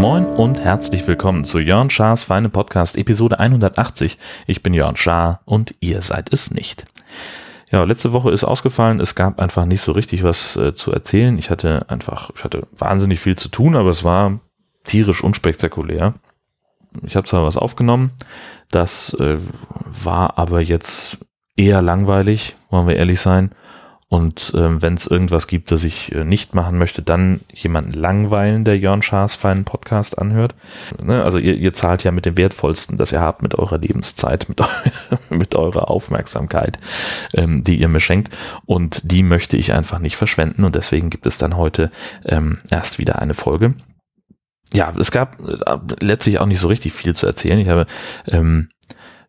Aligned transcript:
Moin 0.00 0.26
und 0.26 0.60
herzlich 0.60 1.06
willkommen 1.06 1.44
zu 1.44 1.58
Jörn 1.58 1.90
Schars 1.90 2.24
Feine 2.24 2.48
Podcast 2.48 2.96
Episode 2.96 3.38
180. 3.38 4.18
Ich 4.46 4.62
bin 4.62 4.74
Jörn 4.74 4.96
Schaar 4.96 5.40
und 5.44 5.74
ihr 5.80 6.02
seid 6.02 6.32
es 6.32 6.50
nicht. 6.50 6.86
Ja, 7.70 7.84
letzte 7.84 8.12
Woche 8.12 8.32
ist 8.32 8.42
ausgefallen. 8.42 8.98
Es 8.98 9.14
gab 9.14 9.38
einfach 9.38 9.64
nicht 9.64 9.80
so 9.80 9.92
richtig 9.92 10.24
was 10.24 10.56
äh, 10.56 10.74
zu 10.74 10.92
erzählen. 10.92 11.38
Ich 11.38 11.50
hatte 11.50 11.88
einfach, 11.88 12.30
ich 12.34 12.42
hatte 12.42 12.66
wahnsinnig 12.76 13.20
viel 13.20 13.36
zu 13.36 13.48
tun, 13.48 13.76
aber 13.76 13.90
es 13.90 14.02
war 14.02 14.40
tierisch 14.84 15.22
unspektakulär. 15.22 16.14
Ich 17.04 17.14
habe 17.14 17.26
zwar 17.26 17.44
was 17.44 17.56
aufgenommen, 17.56 18.10
das 18.70 19.14
äh, 19.14 19.38
war 19.84 20.38
aber 20.38 20.60
jetzt 20.60 21.18
eher 21.56 21.82
langweilig, 21.82 22.56
wollen 22.70 22.88
wir 22.88 22.96
ehrlich 22.96 23.20
sein. 23.20 23.50
Und 24.10 24.52
ähm, 24.56 24.82
wenn 24.82 24.94
es 24.94 25.06
irgendwas 25.06 25.46
gibt, 25.46 25.70
das 25.70 25.84
ich 25.84 26.12
äh, 26.12 26.24
nicht 26.24 26.52
machen 26.52 26.78
möchte, 26.78 27.00
dann 27.00 27.42
jemanden 27.54 27.92
langweilen, 27.92 28.64
der 28.64 28.76
Jörn 28.76 29.02
Schaas 29.02 29.36
feinen 29.36 29.64
Podcast 29.64 30.18
anhört. 30.18 30.56
Ne? 31.00 31.22
Also 31.22 31.38
ihr, 31.38 31.54
ihr 31.54 31.72
zahlt 31.74 32.02
ja 32.02 32.10
mit 32.10 32.26
dem 32.26 32.36
Wertvollsten, 32.36 32.98
das 32.98 33.12
ihr 33.12 33.20
habt, 33.20 33.40
mit 33.40 33.54
eurer 33.54 33.78
Lebenszeit, 33.78 34.48
mit, 34.48 34.60
eu 34.60 34.66
mit 35.30 35.54
eurer 35.54 35.88
Aufmerksamkeit, 35.88 36.80
ähm, 37.34 37.62
die 37.62 37.76
ihr 37.76 37.86
mir 37.86 38.00
schenkt. 38.00 38.36
Und 38.66 39.12
die 39.12 39.22
möchte 39.22 39.56
ich 39.56 39.72
einfach 39.74 40.00
nicht 40.00 40.16
verschwenden. 40.16 40.64
Und 40.64 40.74
deswegen 40.74 41.08
gibt 41.08 41.26
es 41.26 41.38
dann 41.38 41.56
heute 41.56 41.92
ähm, 42.24 42.58
erst 42.68 42.98
wieder 42.98 43.20
eine 43.20 43.34
Folge. 43.34 43.74
Ja, 44.72 44.92
es 44.98 45.10
gab 45.10 45.38
äh, 45.40 45.78
letztlich 46.00 46.38
auch 46.38 46.46
nicht 46.46 46.60
so 46.60 46.68
richtig 46.68 46.92
viel 46.92 47.14
zu 47.14 47.26
erzählen. 47.26 47.58
Ich 47.58 47.68
habe 47.68 47.86
ähm, 48.28 48.68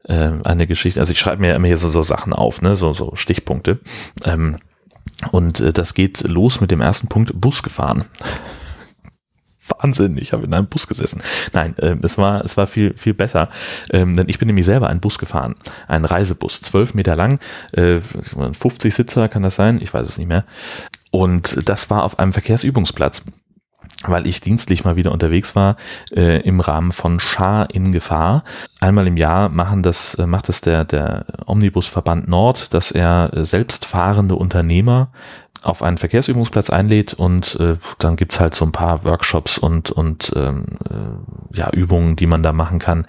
äh, 0.04 0.32
eine 0.44 0.68
Geschichte, 0.68 1.00
also 1.00 1.12
ich 1.12 1.20
schreibe 1.20 1.42
mir 1.42 1.56
immer 1.56 1.68
hier 1.68 1.78
so, 1.78 1.90
so 1.90 2.04
Sachen 2.04 2.34
auf, 2.34 2.62
ne, 2.62 2.76
so, 2.76 2.94
so 2.94 3.16
Stichpunkte. 3.16 3.80
Ähm, 4.24 4.58
und 5.32 5.60
äh, 5.60 5.74
das 5.74 5.94
geht 5.94 6.22
los 6.22 6.62
mit 6.62 6.72
dem 6.72 6.82
ersten 6.82 7.08
Punkt, 7.08 7.32
Bus 7.34 7.64
gefahren. 7.64 8.06
Wahnsinn, 9.80 10.18
ich 10.18 10.34
habe 10.34 10.44
in 10.44 10.54
einem 10.54 10.68
Bus 10.68 10.88
gesessen. 10.88 11.22
Nein, 11.54 11.78
äh, 11.78 11.96
es 12.04 12.18
war 12.18 12.44
es 12.44 12.58
war 12.58 12.68
viel 12.68 12.94
viel 12.96 13.14
besser, 13.14 13.50
ähm, 13.92 14.16
denn 14.16 14.28
ich 14.28 14.38
bin 14.38 14.48
nämlich 14.48 14.66
selber 14.66 14.88
einen 14.90 15.00
Bus 15.00 15.18
gefahren, 15.18 15.56
einen 15.88 16.06
Reisebus, 16.06 16.62
zwölf 16.62 16.94
Meter 16.94 17.16
lang, 17.16 17.40
äh, 17.74 18.00
50 18.00 18.94
Sitzer 18.94 19.30
kann 19.30 19.44
das 19.44 19.56
sein, 19.56 19.80
ich 19.82 19.94
weiß 19.94 20.08
es 20.08 20.18
nicht 20.18 20.28
mehr. 20.28 20.46
Und 21.10 21.70
das 21.70 21.90
war 21.90 22.04
auf 22.04 22.20
einem 22.20 22.34
Verkehrsübungsplatz 22.34 23.24
weil 24.08 24.28
ich 24.28 24.42
dienstlich 24.42 24.84
mal 24.84 24.96
wieder 24.96 25.12
unterwegs 25.12 25.56
war 25.56 25.76
äh, 26.16 26.42
im 26.42 26.60
Rahmen 26.60 26.92
von 26.92 27.20
Schar 27.20 27.70
in 27.72 27.92
Gefahr. 27.92 28.44
Einmal 28.80 29.08
im 29.08 29.18
Jahr 29.18 29.50
machen 29.50 29.84
das, 29.84 30.16
äh, 30.16 30.26
macht 30.26 30.50
das 30.50 30.62
der, 30.62 30.86
der 30.86 31.26
Omnibusverband 31.46 32.28
Nord, 32.28 32.74
dass 32.74 32.92
er 32.92 33.32
äh, 33.34 33.46
selbstfahrende 33.46 34.36
Unternehmer 34.36 35.10
auf 35.64 35.84
einen 35.84 35.98
Verkehrsübungsplatz 35.98 36.70
einlädt 36.70 37.14
und 37.14 37.60
äh, 37.60 37.76
dann 38.00 38.16
gibt's 38.16 38.40
halt 38.40 38.56
so 38.56 38.66
ein 38.66 38.72
paar 38.72 39.04
Workshops 39.06 39.58
und, 39.58 39.92
und 39.92 40.32
ähm, 40.36 40.66
äh, 40.90 41.58
ja, 41.58 41.70
Übungen, 41.72 42.16
die 42.16 42.26
man 42.26 42.42
da 42.42 42.52
machen 42.52 42.80
kann. 42.80 43.06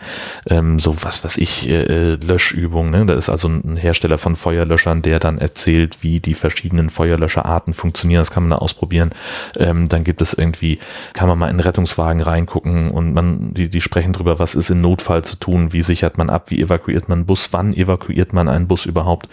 Ähm, 0.49 0.79
so 0.79 1.03
was 1.03 1.25
was 1.25 1.39
ich, 1.39 1.69
äh, 1.69 1.83
äh, 1.83 2.15
Löschübungen. 2.17 2.91
Ne? 2.91 3.07
Da 3.07 3.15
ist 3.15 3.29
also 3.29 3.49
ein 3.49 3.77
Hersteller 3.77 4.19
von 4.19 4.37
Feuerlöschern, 4.37 5.03
der 5.03 5.19
dann 5.19 5.39
erzählt, 5.39 6.03
wie 6.03 6.21
die 6.21 6.35
verschiedenen 6.35 6.91
Feuerlöscherarten 6.91 7.75
funktionieren. 7.75 8.21
Das 8.21 8.31
kann 8.31 8.43
man 8.43 8.51
da 8.51 8.57
ausprobieren. 8.57 9.11
Ähm, 9.57 9.89
dann 9.89 10.05
gibt 10.05 10.21
es 10.21 10.35
irgendwie, 10.35 10.79
kann 11.15 11.29
man 11.29 11.39
mal 11.39 11.51
in 11.51 11.61
Rettungswagen 11.61 12.21
reingucken 12.21 12.91
und 12.91 13.15
man, 13.15 13.55
die, 13.55 13.69
die 13.69 13.81
sprechen 13.81 14.13
drüber, 14.13 14.39
was 14.39 14.55
ist 14.55 14.71
in 14.71 14.81
Notfall 14.81 15.25
zu 15.25 15.37
tun, 15.37 15.73
wie 15.73 15.83
sichert 15.83 16.19
man 16.19 16.31
ab, 16.31 16.51
wie 16.51 16.61
evakuiert 16.61 17.09
man 17.09 17.25
Bus, 17.25 17.49
wann 17.53 17.73
evakuiert 17.73 18.33
man 18.33 18.49
einen 18.49 18.69
Bus 18.69 18.85
überhaupt. 18.85 19.29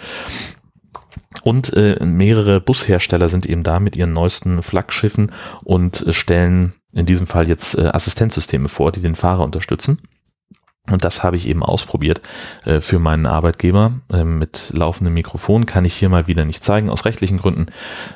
Und 1.44 1.73
äh, 1.73 2.03
mehrere 2.03 2.62
Bushersteller 2.62 3.30
sind 3.30 3.45
eben 3.45 3.64
da 3.64 3.80
mit 3.80 3.95
ihren 3.95 4.14
neuesten 4.14 4.62
Flaggschiffen 4.62 5.31
und 5.64 6.05
äh, 6.05 6.14
stellen 6.14 6.73
in 6.93 7.05
diesem 7.05 7.27
Fall 7.27 7.48
jetzt 7.48 7.77
äh, 7.77 7.89
Assistenzsysteme 7.93 8.70
vor, 8.70 8.92
die 8.92 9.02
den 9.02 9.16
Fahrer 9.16 9.43
unterstützen. 9.43 9.99
Und 10.92 11.05
das 11.05 11.23
habe 11.23 11.36
ich 11.36 11.48
eben 11.48 11.64
ausprobiert 11.64 12.21
äh, 12.66 12.82
für 12.82 12.99
meinen 12.99 13.27
Arbeitgeber. 13.27 13.93
Äh, 14.11 14.23
mit 14.23 14.71
laufendem 14.73 15.14
Mikrofon 15.14 15.66
kann 15.66 15.86
ich 15.86 15.93
hier 15.93 16.10
mal 16.10 16.27
wieder 16.27 16.45
nicht 16.45 16.64
zeigen, 16.64 16.89
aus 16.89 17.05
rechtlichen 17.05 17.38
Gründen. 17.38 17.67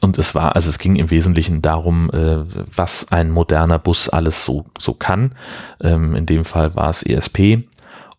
Und 0.02 0.18
es 0.18 0.34
war, 0.34 0.56
also 0.56 0.70
es 0.70 0.80
ging 0.80 0.96
im 0.96 1.12
Wesentlichen 1.12 1.62
darum, 1.62 2.10
äh, 2.12 2.38
was 2.76 3.12
ein 3.12 3.30
moderner 3.30 3.80
Bus 3.80 4.10
alles 4.10 4.44
so, 4.44 4.66
so 4.78 4.94
kann. 4.94 5.36
Ähm, 5.82 6.16
in 6.16 6.26
dem 6.26 6.46
Fall 6.46 6.76
war 6.76 6.90
es 6.90 7.04
ESP 7.04 7.68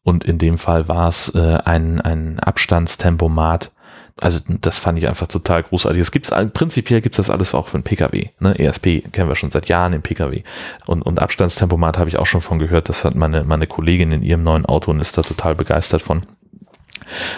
und 0.03 0.25
in 0.25 0.39
dem 0.39 0.59
Fall 0.59 0.87
war 0.87 1.09
es 1.09 1.35
äh, 1.35 1.59
ein, 1.65 2.01
ein 2.01 2.39
Abstandstempomat 2.39 3.73
also 4.21 4.41
das 4.61 4.79
fand 4.79 4.99
ich 4.99 5.09
einfach 5.09 5.27
total 5.27 5.65
großartig. 5.65 6.01
Es 6.01 6.13
gibt's 6.13 6.31
prinzipiell 6.53 7.01
gibt's 7.01 7.17
das 7.17 7.31
alles 7.31 7.53
auch 7.55 7.67
für 7.67 7.75
einen 7.75 7.85
PKW. 7.85 8.29
Ne? 8.39 8.57
ESP 8.59 9.03
kennen 9.13 9.29
wir 9.29 9.35
schon 9.35 9.51
seit 9.51 9.69
Jahren 9.69 9.93
im 9.93 10.03
PKW. 10.03 10.43
Und, 10.87 11.03
und 11.03 11.21
Abstandstempomat 11.21 11.99
habe 11.99 12.09
ich 12.09 12.19
auch 12.19 12.27
schon 12.27 12.41
von 12.41 12.61
gehört. 12.61 12.89
Das 12.89 13.05
hat 13.05 13.17
meine, 13.17 13.43
meine 13.45 13.67
Kollegin 13.67 14.13
in 14.13 14.23
ihrem 14.23 14.45
neuen 14.45 14.67
Auto 14.67 14.93
und 14.93 15.01
ist 15.01 15.19
da 15.19 15.23
total 15.23 15.57
begeistert 15.57 16.03
von. 16.03 16.23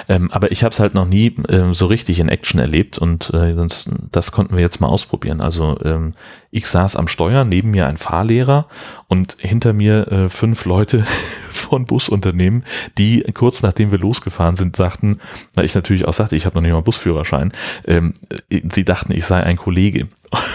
Ähm, 0.08 0.30
aber 0.32 0.52
ich 0.52 0.62
habe 0.64 0.72
es 0.72 0.80
halt 0.80 0.94
noch 0.94 1.06
nie 1.06 1.34
ähm, 1.48 1.74
so 1.74 1.86
richtig 1.86 2.18
in 2.18 2.28
Action 2.28 2.60
erlebt 2.60 2.98
und 2.98 3.32
äh, 3.34 3.54
das, 3.54 3.88
das 4.10 4.32
konnten 4.32 4.56
wir 4.56 4.62
jetzt 4.62 4.80
mal 4.80 4.88
ausprobieren. 4.88 5.40
Also 5.40 5.78
ähm, 5.84 6.14
ich 6.50 6.66
saß 6.66 6.96
am 6.96 7.08
Steuer, 7.08 7.44
neben 7.44 7.70
mir 7.70 7.86
ein 7.86 7.96
Fahrlehrer 7.96 8.66
und 9.08 9.36
hinter 9.38 9.72
mir 9.72 10.08
äh, 10.10 10.28
fünf 10.28 10.64
Leute 10.64 11.02
von 11.50 11.86
Busunternehmen, 11.86 12.64
die 12.98 13.22
kurz 13.34 13.62
nachdem 13.62 13.90
wir 13.90 13.98
losgefahren 13.98 14.56
sind, 14.56 14.76
sagten, 14.76 15.20
na 15.54 15.64
ich 15.64 15.74
natürlich 15.74 16.06
auch 16.06 16.12
sagte, 16.12 16.36
ich 16.36 16.46
habe 16.46 16.56
noch 16.56 16.62
nicht 16.62 16.72
mal 16.72 16.82
Busführerschein, 16.82 17.52
ähm, 17.86 18.14
äh, 18.50 18.62
sie 18.72 18.84
dachten, 18.84 19.12
ich 19.12 19.26
sei 19.26 19.42
ein 19.42 19.56
Kollege. 19.56 20.08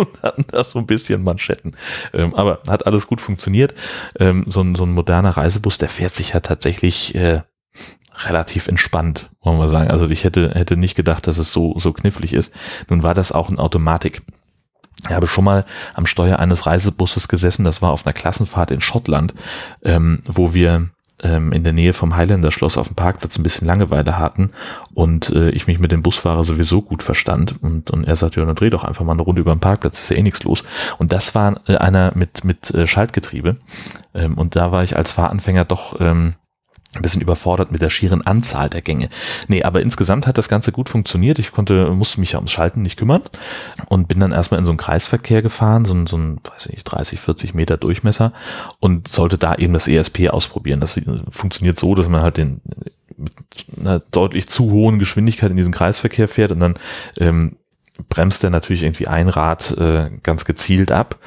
und 0.00 0.22
hatten 0.22 0.44
da 0.50 0.64
so 0.64 0.78
ein 0.78 0.86
bisschen 0.86 1.22
Manschetten. 1.22 1.76
Ähm, 2.12 2.34
aber 2.34 2.60
hat 2.66 2.86
alles 2.86 3.06
gut 3.06 3.20
funktioniert. 3.20 3.74
Ähm, 4.18 4.44
so, 4.46 4.62
ein, 4.62 4.74
so 4.74 4.84
ein 4.84 4.92
moderner 4.92 5.36
Reisebus, 5.36 5.78
der 5.78 5.88
fährt 5.88 6.14
sich 6.14 6.30
ja 6.30 6.40
tatsächlich 6.40 7.14
äh, 7.14 7.42
relativ 8.24 8.68
entspannt, 8.68 9.30
wollen 9.42 9.58
wir 9.58 9.68
sagen. 9.68 9.90
Also 9.90 10.08
ich 10.08 10.24
hätte, 10.24 10.50
hätte 10.54 10.76
nicht 10.76 10.94
gedacht, 10.94 11.26
dass 11.26 11.38
es 11.38 11.52
so, 11.52 11.78
so 11.78 11.92
knifflig 11.92 12.32
ist. 12.32 12.52
Nun 12.88 13.02
war 13.02 13.14
das 13.14 13.32
auch 13.32 13.48
ein 13.48 13.58
Automatik. 13.58 14.22
Ich 15.08 15.14
habe 15.14 15.26
schon 15.26 15.44
mal 15.44 15.64
am 15.94 16.06
Steuer 16.06 16.38
eines 16.38 16.66
Reisebusses 16.66 17.28
gesessen, 17.28 17.64
das 17.64 17.80
war 17.80 17.90
auf 17.90 18.06
einer 18.06 18.12
Klassenfahrt 18.12 18.70
in 18.70 18.82
Schottland, 18.82 19.34
ähm, 19.82 20.20
wo 20.26 20.52
wir 20.52 20.90
ähm, 21.22 21.52
in 21.52 21.64
der 21.64 21.72
Nähe 21.72 21.92
vom 21.92 22.16
Highlander 22.16 22.50
Schloss 22.50 22.76
auf 22.76 22.88
dem 22.88 22.96
Parkplatz 22.96 23.38
ein 23.38 23.42
bisschen 23.42 23.66
Langeweile 23.66 24.18
hatten 24.18 24.50
und 24.94 25.30
äh, 25.30 25.50
ich 25.50 25.66
mich 25.66 25.78
mit 25.78 25.92
dem 25.92 26.02
Busfahrer 26.02 26.44
sowieso 26.44 26.82
gut 26.82 27.02
verstand 27.02 27.54
und, 27.62 27.90
und 27.90 28.04
er 28.04 28.16
sagte, 28.16 28.40
ja, 28.40 28.46
dann 28.46 28.56
dreh 28.56 28.70
doch 28.70 28.84
einfach 28.84 29.04
mal 29.04 29.12
eine 29.12 29.22
Runde 29.22 29.40
über 29.40 29.54
den 29.54 29.60
Parkplatz, 29.60 30.00
ist 30.00 30.10
ja 30.10 30.16
eh 30.16 30.22
nichts 30.22 30.42
los. 30.44 30.64
Und 30.98 31.12
das 31.12 31.34
war 31.34 31.60
äh, 31.66 31.76
einer 31.76 32.12
mit, 32.14 32.44
mit 32.44 32.70
äh, 32.72 32.86
Schaltgetriebe 32.86 33.56
ähm, 34.14 34.34
und 34.34 34.56
da 34.56 34.72
war 34.72 34.82
ich 34.82 34.96
als 34.96 35.12
Fahranfänger 35.12 35.64
doch 35.64 36.00
ähm, 36.00 36.34
ein 36.94 37.02
bisschen 37.02 37.22
überfordert 37.22 37.70
mit 37.70 37.82
der 37.82 37.90
schieren 37.90 38.26
Anzahl 38.26 38.68
der 38.68 38.82
Gänge. 38.82 39.10
Nee, 39.46 39.62
aber 39.62 39.80
insgesamt 39.80 40.26
hat 40.26 40.38
das 40.38 40.48
Ganze 40.48 40.72
gut 40.72 40.88
funktioniert. 40.88 41.38
Ich 41.38 41.52
konnte, 41.52 41.90
musste 41.92 42.18
mich 42.18 42.32
ja 42.32 42.38
ums 42.38 42.50
Schalten 42.50 42.82
nicht 42.82 42.96
kümmern 42.96 43.22
und 43.88 44.08
bin 44.08 44.18
dann 44.18 44.32
erstmal 44.32 44.58
in 44.58 44.66
so 44.66 44.72
einen 44.72 44.78
Kreisverkehr 44.78 45.40
gefahren, 45.40 45.84
so 45.84 45.94
ein, 45.94 46.08
so 46.08 46.16
ein, 46.16 46.40
weiß 46.42 46.66
ich 46.66 46.72
nicht, 46.72 46.84
30, 46.84 47.20
40 47.20 47.54
Meter 47.54 47.76
Durchmesser 47.76 48.32
und 48.80 49.06
sollte 49.06 49.38
da 49.38 49.54
eben 49.54 49.72
das 49.72 49.86
ESP 49.86 50.30
ausprobieren. 50.30 50.80
Das 50.80 51.00
funktioniert 51.30 51.78
so, 51.78 51.94
dass 51.94 52.08
man 52.08 52.22
halt 52.22 52.36
den 52.36 52.60
mit 53.16 53.32
einer 53.78 54.00
deutlich 54.00 54.48
zu 54.48 54.70
hohen 54.70 54.98
Geschwindigkeit 54.98 55.50
in 55.50 55.56
diesen 55.56 55.72
Kreisverkehr 55.72 56.26
fährt 56.26 56.52
und 56.52 56.60
dann 56.60 56.74
ähm, 57.18 57.56
bremst 58.08 58.42
er 58.42 58.50
natürlich 58.50 58.82
irgendwie 58.82 59.06
ein 59.06 59.28
Rad 59.28 59.76
äh, 59.78 60.10
ganz 60.22 60.44
gezielt 60.44 60.90
ab 60.90 61.18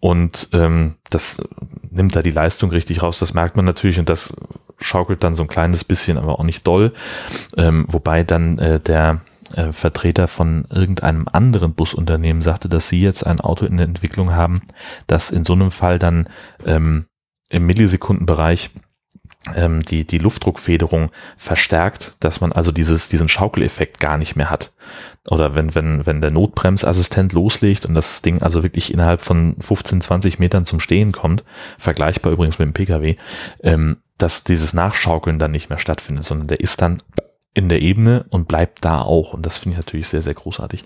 und 0.00 0.48
ähm, 0.52 0.96
das 1.10 1.42
nimmt 1.90 2.16
da 2.16 2.22
die 2.22 2.30
Leistung 2.30 2.70
richtig 2.70 3.02
raus. 3.02 3.18
Das 3.18 3.34
merkt 3.34 3.56
man 3.56 3.64
natürlich 3.64 3.98
und 3.98 4.08
das 4.08 4.34
schaukelt 4.82 5.22
dann 5.24 5.34
so 5.34 5.42
ein 5.42 5.48
kleines 5.48 5.84
bisschen, 5.84 6.18
aber 6.18 6.38
auch 6.38 6.44
nicht 6.44 6.66
doll. 6.66 6.92
Ähm, 7.56 7.86
wobei 7.88 8.24
dann 8.24 8.58
äh, 8.58 8.80
der 8.80 9.20
äh, 9.54 9.72
Vertreter 9.72 10.28
von 10.28 10.64
irgendeinem 10.70 11.26
anderen 11.30 11.74
Busunternehmen 11.74 12.42
sagte, 12.42 12.68
dass 12.68 12.88
sie 12.88 13.02
jetzt 13.02 13.26
ein 13.26 13.40
Auto 13.40 13.66
in 13.66 13.76
der 13.76 13.86
Entwicklung 13.86 14.34
haben, 14.34 14.62
das 15.06 15.30
in 15.30 15.44
so 15.44 15.52
einem 15.52 15.70
Fall 15.70 15.98
dann 15.98 16.28
ähm, 16.64 17.06
im 17.48 17.66
Millisekundenbereich 17.66 18.70
ähm, 19.54 19.82
die, 19.82 20.06
die 20.06 20.18
Luftdruckfederung 20.18 21.10
verstärkt, 21.36 22.16
dass 22.20 22.40
man 22.40 22.52
also 22.52 22.72
dieses, 22.72 23.08
diesen 23.08 23.28
Schaukeleffekt 23.28 24.00
gar 24.00 24.16
nicht 24.16 24.36
mehr 24.36 24.50
hat. 24.50 24.72
Oder 25.28 25.54
wenn, 25.54 25.74
wenn, 25.74 26.06
wenn 26.06 26.20
der 26.20 26.30
Notbremsassistent 26.30 27.32
loslegt 27.32 27.86
und 27.86 27.94
das 27.94 28.22
Ding 28.22 28.42
also 28.42 28.62
wirklich 28.62 28.92
innerhalb 28.92 29.20
von 29.20 29.56
15, 29.60 30.00
20 30.00 30.38
Metern 30.38 30.64
zum 30.64 30.80
Stehen 30.80 31.12
kommt, 31.12 31.44
vergleichbar 31.78 32.32
übrigens 32.32 32.58
mit 32.58 32.66
dem 32.66 32.72
Pkw, 32.72 33.16
ähm, 33.62 33.98
dass 34.22 34.44
dieses 34.44 34.72
Nachschaukeln 34.72 35.38
dann 35.38 35.50
nicht 35.50 35.68
mehr 35.68 35.78
stattfindet, 35.78 36.24
sondern 36.24 36.46
der 36.46 36.60
ist 36.60 36.80
dann 36.80 37.02
in 37.54 37.68
der 37.68 37.82
Ebene 37.82 38.24
und 38.30 38.48
bleibt 38.48 38.84
da 38.84 39.02
auch. 39.02 39.34
Und 39.34 39.44
das 39.44 39.58
finde 39.58 39.74
ich 39.74 39.84
natürlich 39.84 40.08
sehr, 40.08 40.22
sehr 40.22 40.34
großartig. 40.34 40.84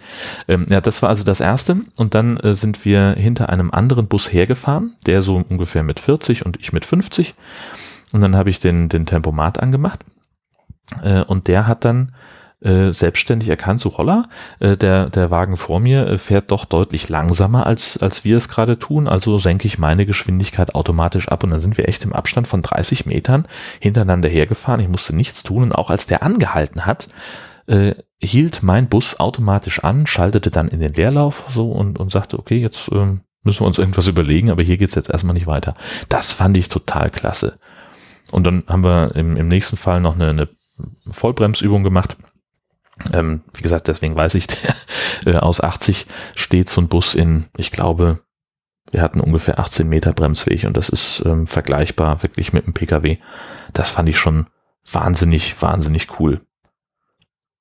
Ähm, 0.49 0.67
ja, 0.69 0.81
das 0.81 1.01
war 1.03 1.11
also 1.11 1.23
das 1.23 1.41
erste. 1.41 1.77
Und 1.97 2.15
dann 2.15 2.39
äh, 2.39 2.55
sind 2.55 2.85
wir 2.85 3.15
hinter 3.17 3.51
einem 3.51 3.71
anderen 3.71 4.09
Bus 4.09 4.33
hergefahren, 4.33 4.97
der 5.07 5.23
so 5.23 5.45
ungefähr 5.49 5.85
mit 5.85 6.01
40 6.01 6.45
und 6.45 6.59
ich 6.59 6.73
mit 6.73 6.85
50. 6.85 7.35
Und 8.13 8.21
dann 8.21 8.35
habe 8.35 8.51
ich 8.51 8.59
den, 8.59 8.89
den 8.89 9.07
Tempomat 9.07 9.61
angemacht 9.61 10.05
Äh, 11.03 11.23
und 11.23 11.49
der 11.49 11.67
hat 11.67 11.85
dann 11.85 12.15
äh, 12.61 12.91
selbstständig 12.91 13.49
erkannt, 13.49 13.81
so 13.81 13.97
holla, 13.99 14.29
äh, 14.61 14.77
der, 14.77 15.11
der 15.11 15.31
Wagen 15.31 15.57
vor 15.57 15.79
mir 15.79 16.07
äh, 16.07 16.19
fährt 16.19 16.51
doch 16.51 16.65
deutlich 16.65 17.09
langsamer, 17.09 17.67
als, 17.67 17.99
als 17.99 18.25
wir 18.25 18.37
es 18.37 18.49
gerade 18.49 18.79
tun, 18.79 19.09
also 19.09 19.39
senke 19.39 19.67
ich 19.67 19.79
meine 19.79 20.07
Geschwindigkeit 20.07 20.75
automatisch 20.75 21.29
ab 21.29 21.45
und 21.45 21.51
dann 21.51 21.61
sind 21.61 21.77
wir 21.77 21.89
echt 21.89 22.05
im 22.05 22.13
Abstand 22.13 22.49
von 22.49 22.63
30 22.63 23.07
Metern 23.07 23.47
hintereinander 23.79 24.29
hergefahren. 24.29 24.81
Ich 24.81 24.89
musste 24.89 25.15
nichts 25.15 25.43
tun 25.43 25.65
und 25.65 25.73
auch 25.73 25.91
als 25.91 26.07
der 26.07 26.23
angehalten 26.23 26.87
hat, 26.87 27.09
äh, 27.67 27.95
hielt 28.19 28.63
mein 28.63 28.89
Bus 28.89 29.21
automatisch 29.21 29.85
an, 29.85 30.07
schaltete 30.07 30.51
dann 30.51 30.69
in 30.69 30.81
den 30.81 30.95
Leerlauf 30.95 31.45
so 31.51 31.71
und, 31.71 31.99
und 31.99 32.11
sagte, 32.11 32.39
okay, 32.39 32.59
jetzt 32.59 32.91
ähm, 32.93 33.21
müssen 33.43 33.61
wir 33.61 33.67
uns 33.67 33.79
irgendwas 33.79 34.09
überlegen, 34.09 34.51
aber 34.51 34.63
hier 34.63 34.79
geht's 34.79 34.95
jetzt 34.95 35.11
erstmal 35.11 35.35
nicht 35.35 35.47
weiter. 35.47 35.75
Das 36.09 36.33
fand 36.33 36.57
ich 36.57 36.69
total 36.69 37.11
klasse. 37.11 37.59
Und 38.33 38.47
dann 38.47 38.65
haben 38.67 38.83
wir 38.83 39.15
im, 39.15 39.37
im 39.37 39.49
nächsten 39.49 39.77
Fall 39.77 40.01
noch 40.01 40.15
eine, 40.15 40.31
eine 40.31 40.49
Vollbremsübung 41.09 41.83
gemacht. 41.83 42.17
Ähm, 43.13 43.43
wie 43.55 43.63
gesagt, 43.63 43.89
deswegen 43.89 44.17
weiß 44.17 44.35
ich, 44.35 44.47
der, 45.25 45.35
äh, 45.35 45.37
aus 45.39 45.61
80 45.61 46.07
steht 46.35 46.69
so 46.69 46.81
ein 46.81 46.89
Bus 46.89 47.15
in, 47.15 47.47
ich 47.57 47.71
glaube, 47.71 48.21
wir 48.91 49.03
hatten 49.03 49.21
ungefähr 49.21 49.59
18 49.59 49.89
Meter 49.89 50.13
Bremsweg 50.13 50.65
und 50.65 50.77
das 50.77 50.89
ist 50.89 51.23
ähm, 51.27 51.47
vergleichbar 51.47 52.23
wirklich 52.23 52.53
mit 52.53 52.65
einem 52.65 52.75
Pkw. 52.75 53.19
Das 53.73 53.91
fand 53.91 54.09
ich 54.09 54.19
schon 54.19 54.47
wahnsinnig, 54.91 55.61
wahnsinnig 55.61 56.21
cool. 56.21 56.41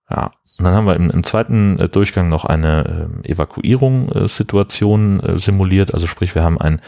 Ja, 0.10 0.32
und 0.58 0.64
dann 0.64 0.74
haben 0.74 0.86
wir 0.86 0.96
im, 0.96 1.10
im 1.10 1.24
zweiten 1.24 1.78
äh, 1.80 1.90
Durchgang 1.90 2.30
noch 2.30 2.46
eine 2.46 3.10
äh, 3.24 3.32
Evakuierungssituation 3.32 5.20
äh, 5.20 5.38
simuliert. 5.38 5.94
Also 5.94 6.08
sprich, 6.08 6.34
wir 6.34 6.44
haben 6.44 6.62
ein, 6.62 6.80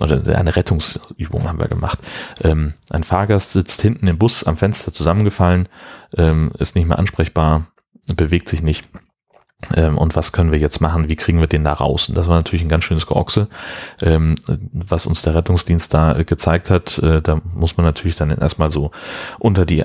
oder 0.00 0.20
eine 0.36 0.56
Rettungsübung 0.56 1.48
haben 1.48 1.60
wir 1.60 1.68
gemacht. 1.68 2.00
Ähm, 2.40 2.74
ein 2.90 3.04
Fahrgast 3.04 3.52
sitzt 3.52 3.80
hinten 3.82 4.08
im 4.08 4.18
Bus 4.18 4.42
am 4.44 4.56
Fenster 4.56 4.90
zusammengefallen, 4.92 5.68
ähm, 6.16 6.50
ist 6.58 6.74
nicht 6.74 6.88
mehr 6.88 6.98
ansprechbar, 6.98 7.66
bewegt 8.08 8.48
sich 8.48 8.62
nicht. 8.62 8.88
Ähm, 9.74 9.96
und 9.96 10.16
was 10.16 10.32
können 10.32 10.50
wir 10.50 10.58
jetzt 10.58 10.80
machen? 10.80 11.08
Wie 11.08 11.16
kriegen 11.16 11.40
wir 11.40 11.46
den 11.46 11.64
da 11.64 11.72
raus? 11.72 12.08
Und 12.08 12.16
das 12.16 12.26
war 12.26 12.36
natürlich 12.36 12.64
ein 12.64 12.68
ganz 12.68 12.84
schönes 12.84 13.06
Geochse, 13.06 13.48
ähm, 14.00 14.34
was 14.72 15.06
uns 15.06 15.22
der 15.22 15.34
Rettungsdienst 15.34 15.94
da 15.94 16.16
äh, 16.16 16.24
gezeigt 16.24 16.70
hat. 16.70 16.98
Äh, 16.98 17.22
da 17.22 17.40
muss 17.54 17.76
man 17.76 17.86
natürlich 17.86 18.16
dann 18.16 18.36
erstmal 18.36 18.72
so 18.72 18.90
unter 19.38 19.64
die 19.64 19.84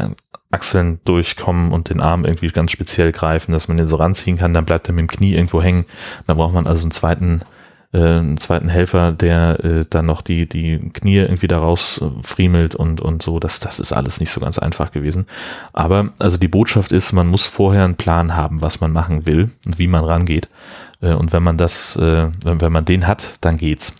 Achseln 0.49 0.99
durchkommen 1.05 1.71
und 1.71 1.89
den 1.89 2.01
Arm 2.01 2.25
irgendwie 2.25 2.47
ganz 2.47 2.71
speziell 2.71 3.11
greifen, 3.11 3.51
dass 3.51 3.67
man 3.67 3.77
den 3.77 3.87
so 3.87 3.97
ranziehen 3.97 4.37
kann, 4.37 4.53
dann 4.53 4.65
bleibt 4.65 4.87
er 4.87 4.93
mit 4.93 5.01
dem 5.01 5.07
Knie 5.07 5.33
irgendwo 5.33 5.61
hängen. 5.61 5.85
Da 6.25 6.33
braucht 6.33 6.53
man 6.53 6.67
also 6.67 6.83
einen 6.83 6.91
zweiten, 6.91 7.41
äh, 7.97 8.19
einen 8.19 8.37
zweiten 8.37 8.69
Helfer, 8.69 9.11
der 9.11 9.63
äh, 9.63 9.85
dann 9.89 10.05
noch 10.05 10.21
die, 10.21 10.47
die 10.47 10.77
Knie 10.93 11.17
irgendwie 11.17 11.47
daraus 11.47 12.01
äh, 12.01 12.05
friemelt 12.23 12.75
und, 12.75 13.01
und 13.01 13.23
so. 13.23 13.39
Das, 13.39 13.59
das 13.59 13.79
ist 13.79 13.93
alles 13.93 14.19
nicht 14.19 14.31
so 14.31 14.39
ganz 14.39 14.59
einfach 14.59 14.91
gewesen. 14.91 15.25
Aber 15.73 16.09
also 16.19 16.37
die 16.37 16.47
Botschaft 16.47 16.91
ist, 16.91 17.11
man 17.13 17.27
muss 17.27 17.45
vorher 17.45 17.83
einen 17.83 17.95
Plan 17.95 18.35
haben, 18.35 18.61
was 18.61 18.79
man 18.81 18.91
machen 18.91 19.25
will 19.25 19.51
und 19.65 19.79
wie 19.79 19.87
man 19.87 20.03
rangeht. 20.03 20.47
Äh, 21.01 21.13
und 21.13 21.33
wenn 21.33 21.43
man 21.43 21.57
das, 21.57 21.95
äh, 21.95 22.29
wenn, 22.43 22.61
wenn 22.61 22.71
man 22.71 22.85
den 22.85 23.07
hat, 23.07 23.37
dann 23.41 23.57
geht's. 23.57 23.93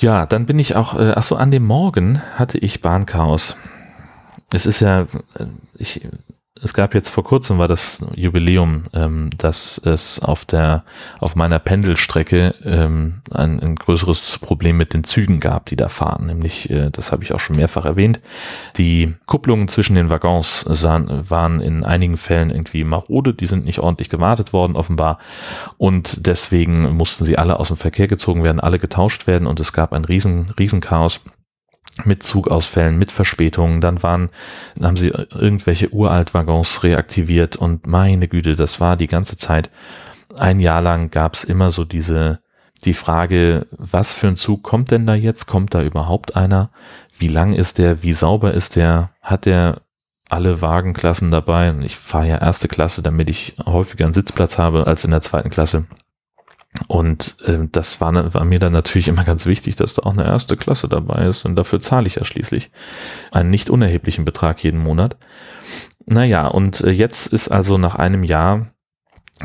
Ja, 0.00 0.26
dann 0.26 0.46
bin 0.46 0.58
ich 0.58 0.76
auch, 0.76 0.98
äh, 0.98 1.12
ach 1.16 1.22
so, 1.22 1.36
an 1.36 1.50
dem 1.50 1.64
Morgen 1.64 2.22
hatte 2.36 2.58
ich 2.58 2.80
Bahnchaos 2.80 3.56
es 4.54 4.66
ist 4.66 4.80
ja, 4.80 5.06
ich, 5.76 6.06
es 6.62 6.72
gab 6.72 6.94
jetzt 6.94 7.08
vor 7.08 7.24
kurzem 7.24 7.58
war 7.58 7.66
das 7.66 8.04
Jubiläum, 8.14 8.84
ähm, 8.94 9.30
dass 9.36 9.76
es 9.78 10.20
auf 10.20 10.44
der 10.44 10.84
auf 11.18 11.34
meiner 11.34 11.58
Pendelstrecke 11.58 12.54
ähm, 12.64 13.22
ein, 13.32 13.60
ein 13.60 13.74
größeres 13.74 14.38
Problem 14.38 14.76
mit 14.76 14.94
den 14.94 15.02
Zügen 15.02 15.40
gab, 15.40 15.66
die 15.66 15.74
da 15.76 15.88
fahren. 15.88 16.26
Nämlich, 16.26 16.70
äh, 16.70 16.90
das 16.90 17.10
habe 17.10 17.24
ich 17.24 17.32
auch 17.32 17.40
schon 17.40 17.56
mehrfach 17.56 17.84
erwähnt, 17.84 18.20
die 18.76 19.14
Kupplungen 19.26 19.66
zwischen 19.66 19.96
den 19.96 20.10
Waggons 20.10 20.60
sahen, 20.60 21.28
waren 21.28 21.60
in 21.60 21.84
einigen 21.84 22.16
Fällen 22.16 22.50
irgendwie 22.50 22.84
marode, 22.84 23.34
die 23.34 23.46
sind 23.46 23.64
nicht 23.64 23.80
ordentlich 23.80 24.08
gewartet 24.08 24.52
worden 24.52 24.76
offenbar. 24.76 25.18
Und 25.76 26.26
deswegen 26.26 26.92
mussten 26.92 27.24
sie 27.24 27.36
alle 27.36 27.58
aus 27.58 27.68
dem 27.68 27.76
Verkehr 27.76 28.06
gezogen 28.06 28.44
werden, 28.44 28.60
alle 28.60 28.78
getauscht 28.78 29.26
werden. 29.26 29.48
Und 29.48 29.58
es 29.58 29.72
gab 29.72 29.92
ein 29.92 30.04
riesen 30.04 30.46
riesen 30.56 30.80
Chaos 30.80 31.20
mit 32.04 32.22
Zugausfällen, 32.22 32.98
mit 32.98 33.12
Verspätungen, 33.12 33.80
dann 33.80 34.02
waren, 34.02 34.30
haben 34.82 34.96
sie 34.96 35.08
irgendwelche 35.08 35.92
Uraltwaggons 35.92 36.82
reaktiviert 36.82 37.56
und 37.56 37.86
meine 37.86 38.28
Güte, 38.28 38.56
das 38.56 38.80
war 38.80 38.96
die 38.96 39.06
ganze 39.06 39.36
Zeit, 39.36 39.70
ein 40.36 40.60
Jahr 40.60 40.82
lang 40.82 41.10
gab 41.10 41.34
es 41.34 41.44
immer 41.44 41.70
so 41.70 41.84
diese, 41.84 42.40
die 42.84 42.94
Frage, 42.94 43.66
was 43.70 44.12
für 44.12 44.28
ein 44.28 44.36
Zug 44.36 44.62
kommt 44.62 44.90
denn 44.90 45.06
da 45.06 45.14
jetzt? 45.14 45.46
Kommt 45.46 45.74
da 45.74 45.82
überhaupt 45.82 46.36
einer? 46.36 46.70
Wie 47.16 47.28
lang 47.28 47.52
ist 47.52 47.78
der? 47.78 48.02
Wie 48.02 48.12
sauber 48.12 48.52
ist 48.52 48.76
der? 48.76 49.10
Hat 49.22 49.46
der 49.46 49.82
alle 50.28 50.60
Wagenklassen 50.60 51.30
dabei? 51.30 51.72
Ich 51.82 51.96
fahre 51.96 52.28
ja 52.28 52.38
erste 52.38 52.68
Klasse, 52.68 53.02
damit 53.02 53.30
ich 53.30 53.56
häufiger 53.64 54.04
einen 54.04 54.14
Sitzplatz 54.14 54.58
habe 54.58 54.86
als 54.86 55.04
in 55.04 55.12
der 55.12 55.22
zweiten 55.22 55.50
Klasse. 55.50 55.86
Und 56.88 57.36
äh, 57.44 57.68
das 57.70 58.00
war, 58.00 58.34
war 58.34 58.44
mir 58.44 58.58
dann 58.58 58.72
natürlich 58.72 59.08
immer 59.08 59.24
ganz 59.24 59.46
wichtig, 59.46 59.76
dass 59.76 59.94
da 59.94 60.02
auch 60.02 60.12
eine 60.12 60.24
erste 60.24 60.56
Klasse 60.56 60.88
dabei 60.88 61.26
ist. 61.26 61.44
Und 61.44 61.56
dafür 61.56 61.80
zahle 61.80 62.06
ich 62.06 62.16
ja 62.16 62.24
schließlich 62.24 62.70
einen 63.30 63.50
nicht 63.50 63.70
unerheblichen 63.70 64.24
Betrag 64.24 64.62
jeden 64.62 64.80
Monat. 64.80 65.16
Naja, 66.06 66.48
und 66.48 66.80
äh, 66.82 66.90
jetzt 66.90 67.28
ist 67.28 67.48
also 67.48 67.78
nach 67.78 67.94
einem 67.94 68.24
Jahr 68.24 68.66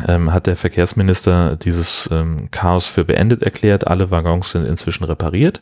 ähm, 0.08 0.32
hat 0.34 0.48
der 0.48 0.56
Verkehrsminister 0.56 1.56
dieses 1.56 2.10
ähm, 2.12 2.50
Chaos 2.52 2.88
für 2.88 3.06
beendet 3.06 3.44
erklärt. 3.44 3.88
Alle 3.88 4.12
Waggons 4.12 4.52
sind 4.52 4.66
inzwischen 4.66 5.04
repariert. 5.04 5.62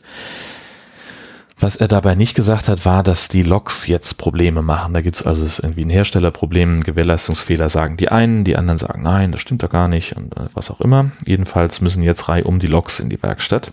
Was 1.60 1.74
er 1.74 1.88
dabei 1.88 2.14
nicht 2.14 2.36
gesagt 2.36 2.68
hat, 2.68 2.84
war, 2.84 3.02
dass 3.02 3.28
die 3.28 3.42
Loks 3.42 3.88
jetzt 3.88 4.16
Probleme 4.16 4.62
machen. 4.62 4.94
Da 4.94 5.00
gibt 5.00 5.16
es 5.16 5.26
also 5.26 5.44
irgendwie 5.60 5.84
ein 5.84 5.90
Herstellerproblem, 5.90 6.82
Gewährleistungsfehler 6.82 7.68
sagen 7.68 7.96
die 7.96 8.10
einen, 8.10 8.44
die 8.44 8.56
anderen 8.56 8.78
sagen, 8.78 9.02
nein, 9.02 9.32
das 9.32 9.40
stimmt 9.40 9.64
doch 9.64 9.70
gar 9.70 9.88
nicht 9.88 10.16
und 10.16 10.36
äh, 10.36 10.46
was 10.54 10.70
auch 10.70 10.80
immer. 10.80 11.10
Jedenfalls 11.26 11.80
müssen 11.80 12.02
jetzt 12.02 12.28
reihum 12.28 12.60
die 12.60 12.68
Loks 12.68 13.00
in 13.00 13.10
die 13.10 13.20
Werkstatt 13.20 13.72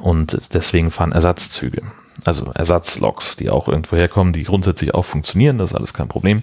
und 0.00 0.54
deswegen 0.54 0.90
fahren 0.90 1.12
Ersatzzüge. 1.12 1.82
Also 2.24 2.50
Ersatzloks, 2.52 3.36
die 3.36 3.50
auch 3.50 3.68
irgendwo 3.68 3.96
herkommen, 3.96 4.32
die 4.32 4.42
grundsätzlich 4.42 4.94
auch 4.94 5.04
funktionieren, 5.04 5.58
das 5.58 5.70
ist 5.70 5.76
alles 5.76 5.94
kein 5.94 6.08
Problem. 6.08 6.42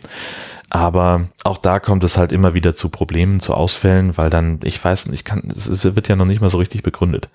Aber 0.69 1.25
auch 1.43 1.57
da 1.57 1.79
kommt 1.79 2.03
es 2.03 2.17
halt 2.17 2.31
immer 2.31 2.53
wieder 2.53 2.75
zu 2.75 2.89
Problemen, 2.89 3.39
zu 3.39 3.53
Ausfällen, 3.53 4.17
weil 4.17 4.29
dann, 4.29 4.59
ich 4.63 4.83
weiß 4.83 5.07
nicht, 5.07 5.19
ich 5.19 5.23
kann, 5.25 5.51
es 5.55 5.83
wird 5.83 6.07
ja 6.07 6.15
noch 6.15 6.25
nicht 6.25 6.41
mal 6.41 6.49
so 6.49 6.57
richtig 6.57 6.81
begründet. 6.81 7.29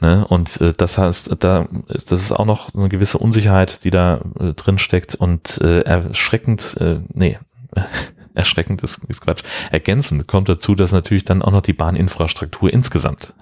Ne? 0.00 0.26
Und 0.26 0.60
äh, 0.60 0.72
das 0.76 0.98
heißt, 0.98 1.36
da 1.40 1.68
ist 1.88 2.10
das 2.10 2.20
ist 2.20 2.32
auch 2.32 2.46
noch 2.46 2.74
eine 2.74 2.88
gewisse 2.88 3.18
Unsicherheit, 3.18 3.84
die 3.84 3.90
da 3.90 4.20
äh, 4.38 4.54
drin 4.54 4.78
steckt 4.78 5.14
und 5.14 5.60
äh, 5.60 5.82
erschreckend, 5.82 6.76
äh, 6.80 7.00
nee, 7.12 7.38
erschreckend 8.34 8.82
ist, 8.82 9.04
ist 9.08 9.20
Quatsch. 9.20 9.42
Ergänzend 9.70 10.26
kommt 10.26 10.48
dazu, 10.48 10.74
dass 10.74 10.92
natürlich 10.92 11.24
dann 11.24 11.42
auch 11.42 11.52
noch 11.52 11.60
die 11.60 11.74
Bahninfrastruktur 11.74 12.72
insgesamt 12.72 13.34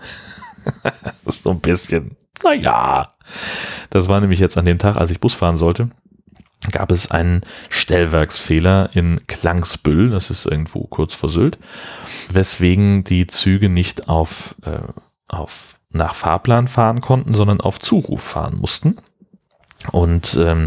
ist 1.24 1.44
so 1.44 1.50
ein 1.50 1.60
bisschen, 1.60 2.16
naja. 2.42 3.14
Das 3.90 4.08
war 4.08 4.20
nämlich 4.20 4.40
jetzt 4.40 4.56
an 4.58 4.64
dem 4.64 4.78
Tag, 4.78 4.96
als 4.96 5.10
ich 5.10 5.20
Bus 5.20 5.34
fahren 5.34 5.58
sollte, 5.58 5.90
gab 6.72 6.90
es 6.90 7.10
einen 7.10 7.42
Stellwerksfehler 7.68 8.90
in 8.94 9.26
Klangsbüll, 9.26 10.10
das 10.10 10.30
ist 10.30 10.46
irgendwo 10.46 10.86
kurz 10.86 11.14
vor 11.14 11.28
Sylt, 11.28 11.58
weswegen 12.30 13.04
die 13.04 13.26
Züge 13.26 13.68
nicht 13.68 14.08
auf, 14.08 14.56
äh, 14.64 14.80
auf 15.28 15.77
nach 15.90 16.14
Fahrplan 16.14 16.68
fahren 16.68 17.00
konnten, 17.00 17.34
sondern 17.34 17.60
auf 17.60 17.80
Zuruf 17.80 18.22
fahren 18.22 18.56
mussten. 18.58 18.96
Und 19.92 20.36
ähm, 20.40 20.66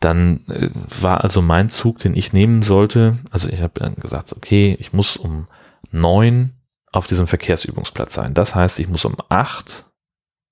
dann 0.00 0.46
äh, 0.48 0.70
war 1.00 1.22
also 1.22 1.42
mein 1.42 1.68
Zug, 1.68 1.98
den 1.98 2.16
ich 2.16 2.32
nehmen 2.32 2.62
sollte. 2.62 3.18
Also 3.30 3.48
ich 3.50 3.60
habe 3.60 3.80
dann 3.80 3.96
gesagt, 3.96 4.32
okay, 4.32 4.76
ich 4.80 4.92
muss 4.92 5.16
um 5.16 5.48
neun 5.90 6.54
auf 6.90 7.06
diesem 7.06 7.26
Verkehrsübungsplatz 7.26 8.14
sein. 8.14 8.34
Das 8.34 8.54
heißt, 8.54 8.78
ich 8.78 8.88
muss 8.88 9.04
um 9.04 9.16
acht, 9.28 9.86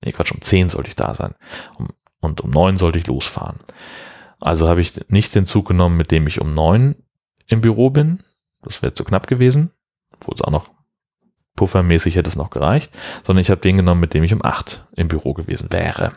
nee 0.03 0.11
Quatsch, 0.11 0.31
um 0.31 0.41
zehn 0.41 0.69
sollte 0.69 0.89
ich 0.89 0.95
da 0.95 1.13
sein. 1.13 1.33
Um, 1.77 1.89
und 2.19 2.41
um 2.41 2.51
neun 2.51 2.77
sollte 2.77 2.99
ich 2.99 3.07
losfahren. 3.07 3.59
Also 4.39 4.67
habe 4.69 4.81
ich 4.81 4.93
nicht 5.09 5.33
den 5.33 5.45
Zug 5.47 5.67
genommen, 5.67 5.97
mit 5.97 6.11
dem 6.11 6.27
ich 6.27 6.39
um 6.39 6.53
neun 6.53 6.95
im 7.47 7.61
Büro 7.61 7.89
bin. 7.89 8.23
Das 8.61 8.81
wäre 8.81 8.93
zu 8.93 9.03
knapp 9.03 9.27
gewesen, 9.27 9.71
obwohl 10.13 10.35
es 10.35 10.41
auch 10.41 10.51
noch 10.51 10.69
puffermäßig 11.57 12.15
hätte 12.15 12.29
es 12.29 12.37
noch 12.37 12.51
gereicht, 12.51 12.93
sondern 13.25 13.41
ich 13.41 13.49
habe 13.49 13.59
den 13.59 13.75
genommen, 13.75 13.99
mit 13.99 14.13
dem 14.13 14.23
ich 14.23 14.33
um 14.33 14.45
acht 14.45 14.85
im 14.95 15.09
Büro 15.09 15.33
gewesen 15.33 15.67
wäre. 15.71 16.13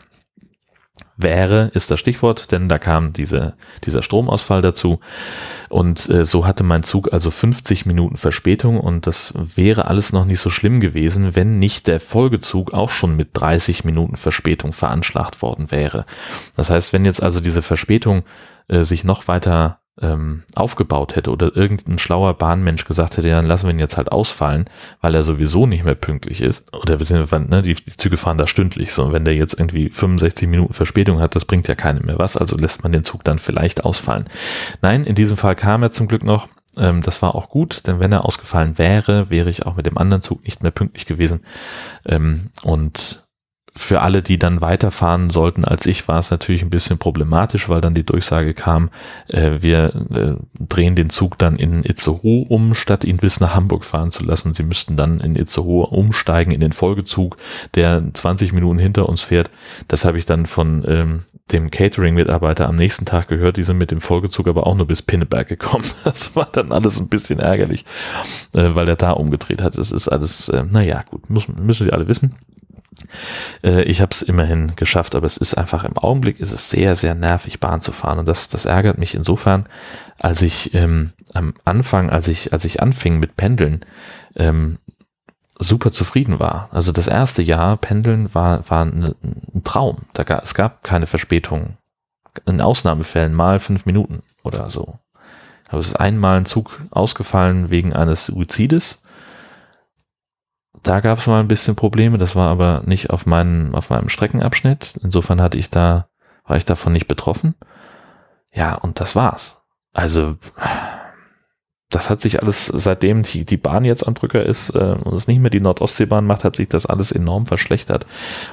Wäre 1.17 1.71
ist 1.73 1.91
das 1.91 1.99
Stichwort, 1.99 2.51
denn 2.51 2.69
da 2.69 2.79
kam 2.79 3.13
diese, 3.13 3.55
dieser 3.83 4.01
Stromausfall 4.01 4.61
dazu 4.61 4.99
und 5.69 6.09
äh, 6.09 6.25
so 6.25 6.47
hatte 6.47 6.63
mein 6.63 6.83
Zug 6.83 7.13
also 7.13 7.29
50 7.29 7.85
Minuten 7.85 8.17
Verspätung 8.17 8.79
und 8.79 9.07
das 9.07 9.33
wäre 9.35 9.85
alles 9.85 10.13
noch 10.13 10.25
nicht 10.25 10.39
so 10.39 10.49
schlimm 10.49 10.79
gewesen, 10.79 11.35
wenn 11.35 11.59
nicht 11.59 11.87
der 11.87 11.99
Folgezug 11.99 12.73
auch 12.73 12.89
schon 12.89 13.15
mit 13.15 13.29
30 13.33 13.83
Minuten 13.83 14.15
Verspätung 14.15 14.73
veranschlagt 14.73 15.41
worden 15.41 15.69
wäre. 15.69 16.05
Das 16.55 16.69
heißt, 16.69 16.93
wenn 16.93 17.05
jetzt 17.05 17.21
also 17.21 17.39
diese 17.39 17.61
Verspätung 17.61 18.23
äh, 18.67 18.83
sich 18.83 19.03
noch 19.03 19.27
weiter 19.27 19.80
ähm, 19.99 20.43
aufgebaut 20.55 21.15
hätte 21.15 21.31
oder 21.31 21.55
irgendein 21.55 21.99
schlauer 21.99 22.33
Bahnmensch 22.33 22.85
gesagt 22.85 23.17
hätte, 23.17 23.27
ja, 23.27 23.35
dann 23.35 23.45
lassen 23.45 23.67
wir 23.67 23.73
ihn 23.73 23.79
jetzt 23.79 23.97
halt 23.97 24.11
ausfallen, 24.11 24.65
weil 25.01 25.15
er 25.15 25.23
sowieso 25.23 25.65
nicht 25.65 25.83
mehr 25.83 25.95
pünktlich 25.95 26.41
ist. 26.41 26.73
Oder 26.75 26.97
sind, 27.03 27.49
ne, 27.49 27.61
die, 27.61 27.73
die 27.73 27.97
Züge 27.97 28.17
fahren 28.17 28.37
da 28.37 28.47
stündlich 28.47 28.93
so. 28.93 29.03
Und 29.03 29.13
wenn 29.13 29.25
der 29.25 29.35
jetzt 29.35 29.59
irgendwie 29.59 29.89
65 29.89 30.47
Minuten 30.47 30.73
Verspätung 30.73 31.19
hat, 31.19 31.35
das 31.35 31.45
bringt 31.45 31.67
ja 31.67 31.75
keinem 31.75 32.05
mehr 32.05 32.19
was. 32.19 32.37
Also 32.37 32.55
lässt 32.55 32.83
man 32.83 32.91
den 32.91 33.03
Zug 33.03 33.23
dann 33.23 33.39
vielleicht 33.39 33.83
ausfallen. 33.83 34.25
Nein, 34.81 35.03
in 35.03 35.15
diesem 35.15 35.37
Fall 35.37 35.55
kam 35.55 35.83
er 35.83 35.91
zum 35.91 36.07
Glück 36.07 36.23
noch. 36.23 36.47
Ähm, 36.77 37.01
das 37.01 37.21
war 37.21 37.35
auch 37.35 37.49
gut, 37.49 37.85
denn 37.87 37.99
wenn 37.99 38.13
er 38.13 38.25
ausgefallen 38.25 38.77
wäre, 38.77 39.29
wäre 39.29 39.49
ich 39.49 39.65
auch 39.65 39.75
mit 39.75 39.85
dem 39.85 39.97
anderen 39.97 40.21
Zug 40.21 40.43
nicht 40.45 40.63
mehr 40.63 40.71
pünktlich 40.71 41.05
gewesen. 41.05 41.41
Ähm, 42.05 42.49
und 42.63 43.23
für 43.73 44.01
alle, 44.01 44.21
die 44.21 44.37
dann 44.37 44.59
weiterfahren 44.59 45.29
sollten 45.29 45.63
als 45.63 45.85
ich, 45.85 46.07
war 46.09 46.19
es 46.19 46.29
natürlich 46.29 46.61
ein 46.61 46.69
bisschen 46.69 46.97
problematisch, 46.97 47.69
weil 47.69 47.79
dann 47.79 47.93
die 47.93 48.05
Durchsage 48.05 48.53
kam, 48.53 48.89
äh, 49.29 49.61
wir 49.61 49.93
äh, 50.13 50.63
drehen 50.67 50.95
den 50.95 51.09
Zug 51.09 51.37
dann 51.37 51.55
in 51.55 51.83
Itzehoe 51.83 52.45
um, 52.49 52.75
statt 52.75 53.05
ihn 53.05 53.17
bis 53.17 53.39
nach 53.39 53.55
Hamburg 53.55 53.85
fahren 53.85 54.11
zu 54.11 54.25
lassen. 54.25 54.53
Sie 54.53 54.63
müssten 54.63 54.97
dann 54.97 55.21
in 55.21 55.37
Itzehoe 55.37 55.87
umsteigen 55.87 56.51
in 56.51 56.59
den 56.59 56.73
Folgezug, 56.73 57.37
der 57.75 58.03
20 58.13 58.51
Minuten 58.51 58.77
hinter 58.77 59.07
uns 59.07 59.21
fährt. 59.21 59.49
Das 59.87 60.03
habe 60.03 60.17
ich 60.17 60.25
dann 60.25 60.47
von 60.47 60.83
ähm, 60.85 61.19
dem 61.53 61.71
Catering-Mitarbeiter 61.71 62.67
am 62.67 62.75
nächsten 62.75 63.05
Tag 63.05 63.29
gehört. 63.29 63.55
Die 63.55 63.63
sind 63.63 63.77
mit 63.77 63.91
dem 63.91 64.01
Folgezug 64.01 64.47
aber 64.47 64.67
auch 64.67 64.75
nur 64.75 64.87
bis 64.87 65.01
Pinneberg 65.01 65.47
gekommen. 65.47 65.85
Das 66.03 66.35
war 66.35 66.49
dann 66.51 66.71
alles 66.71 66.97
ein 66.97 67.07
bisschen 67.07 67.39
ärgerlich, 67.39 67.85
äh, 68.53 68.71
weil 68.73 68.89
er 68.89 68.95
da 68.95 69.11
umgedreht 69.11 69.61
hat. 69.61 69.77
Das 69.77 69.91
ist 69.91 70.09
alles, 70.09 70.49
äh, 70.49 70.63
naja, 70.69 71.03
gut, 71.09 71.29
muss, 71.29 71.47
müssen 71.47 71.85
Sie 71.85 71.93
alle 71.93 72.07
wissen. 72.07 72.35
Äh, 73.63 73.83
ich 73.83 74.01
habe 74.01 74.11
es 74.11 74.21
immerhin 74.21 74.75
geschafft, 74.75 75.15
aber 75.15 75.25
es 75.25 75.37
ist 75.37 75.53
einfach 75.55 75.83
im 75.83 75.97
Augenblick 75.97 76.39
ist 76.39 76.51
es 76.51 76.69
sehr, 76.69 76.95
sehr 76.95 77.15
nervig, 77.15 77.59
Bahn 77.59 77.81
zu 77.81 77.91
fahren. 77.91 78.19
Und 78.19 78.27
das, 78.27 78.47
das 78.47 78.65
ärgert 78.65 78.97
mich 78.97 79.15
insofern, 79.15 79.65
als 80.19 80.41
ich 80.41 80.73
ähm, 80.73 81.13
am 81.33 81.53
Anfang, 81.65 82.09
als 82.09 82.27
ich, 82.27 82.53
als 82.53 82.65
ich 82.65 82.81
anfing 82.81 83.19
mit 83.19 83.37
Pendeln, 83.37 83.81
ähm, 84.35 84.77
super 85.59 85.91
zufrieden 85.91 86.39
war. 86.39 86.69
Also 86.71 86.91
das 86.91 87.07
erste 87.07 87.43
Jahr 87.43 87.77
Pendeln 87.77 88.33
war, 88.33 88.67
war 88.69 88.85
ein, 88.85 89.15
ein 89.53 89.63
Traum. 89.63 89.97
Da 90.13 90.23
gab, 90.23 90.43
es 90.43 90.53
gab 90.53 90.83
keine 90.83 91.05
Verspätung. 91.05 91.77
In 92.45 92.61
Ausnahmefällen 92.61 93.33
mal 93.33 93.59
fünf 93.59 93.85
Minuten 93.85 94.23
oder 94.43 94.69
so. 94.69 94.97
Aber 95.69 95.79
es 95.79 95.87
ist 95.87 95.99
einmal 95.99 96.37
ein 96.37 96.45
Zug 96.45 96.81
ausgefallen 96.91 97.69
wegen 97.69 97.93
eines 97.93 98.25
Suizides 98.25 99.00
da 100.83 100.99
gab 100.99 101.19
es 101.19 101.27
mal 101.27 101.39
ein 101.39 101.47
bisschen 101.47 101.75
Probleme, 101.75 102.17
das 102.17 102.35
war 102.35 102.49
aber 102.49 102.81
nicht 102.85 103.09
auf 103.09 103.25
meinem, 103.25 103.75
auf 103.75 103.89
meinem 103.89 104.09
Streckenabschnitt. 104.09 104.99
Insofern 105.03 105.41
hatte 105.41 105.57
ich 105.57 105.69
da, 105.69 106.07
war 106.45 106.57
ich 106.57 106.65
davon 106.65 106.93
nicht 106.93 107.07
betroffen. 107.07 107.55
Ja, 108.53 108.75
und 108.75 108.99
das 108.99 109.15
war's. 109.15 109.61
Also, 109.93 110.37
das 111.89 112.09
hat 112.09 112.21
sich 112.21 112.41
alles, 112.41 112.65
seitdem 112.67 113.23
die, 113.23 113.45
die 113.45 113.57
Bahn 113.57 113.85
jetzt 113.85 114.07
am 114.07 114.13
Drücker 114.13 114.43
ist 114.43 114.71
äh, 114.71 114.95
und 115.03 115.13
es 115.13 115.27
nicht 115.27 115.39
mehr 115.39 115.49
die 115.49 115.59
Nordostseebahn 115.59 116.25
macht, 116.25 116.43
hat 116.43 116.55
sich 116.55 116.69
das 116.69 116.85
alles 116.85 117.11
enorm 117.11 117.45
verschlechtert. 117.45 118.07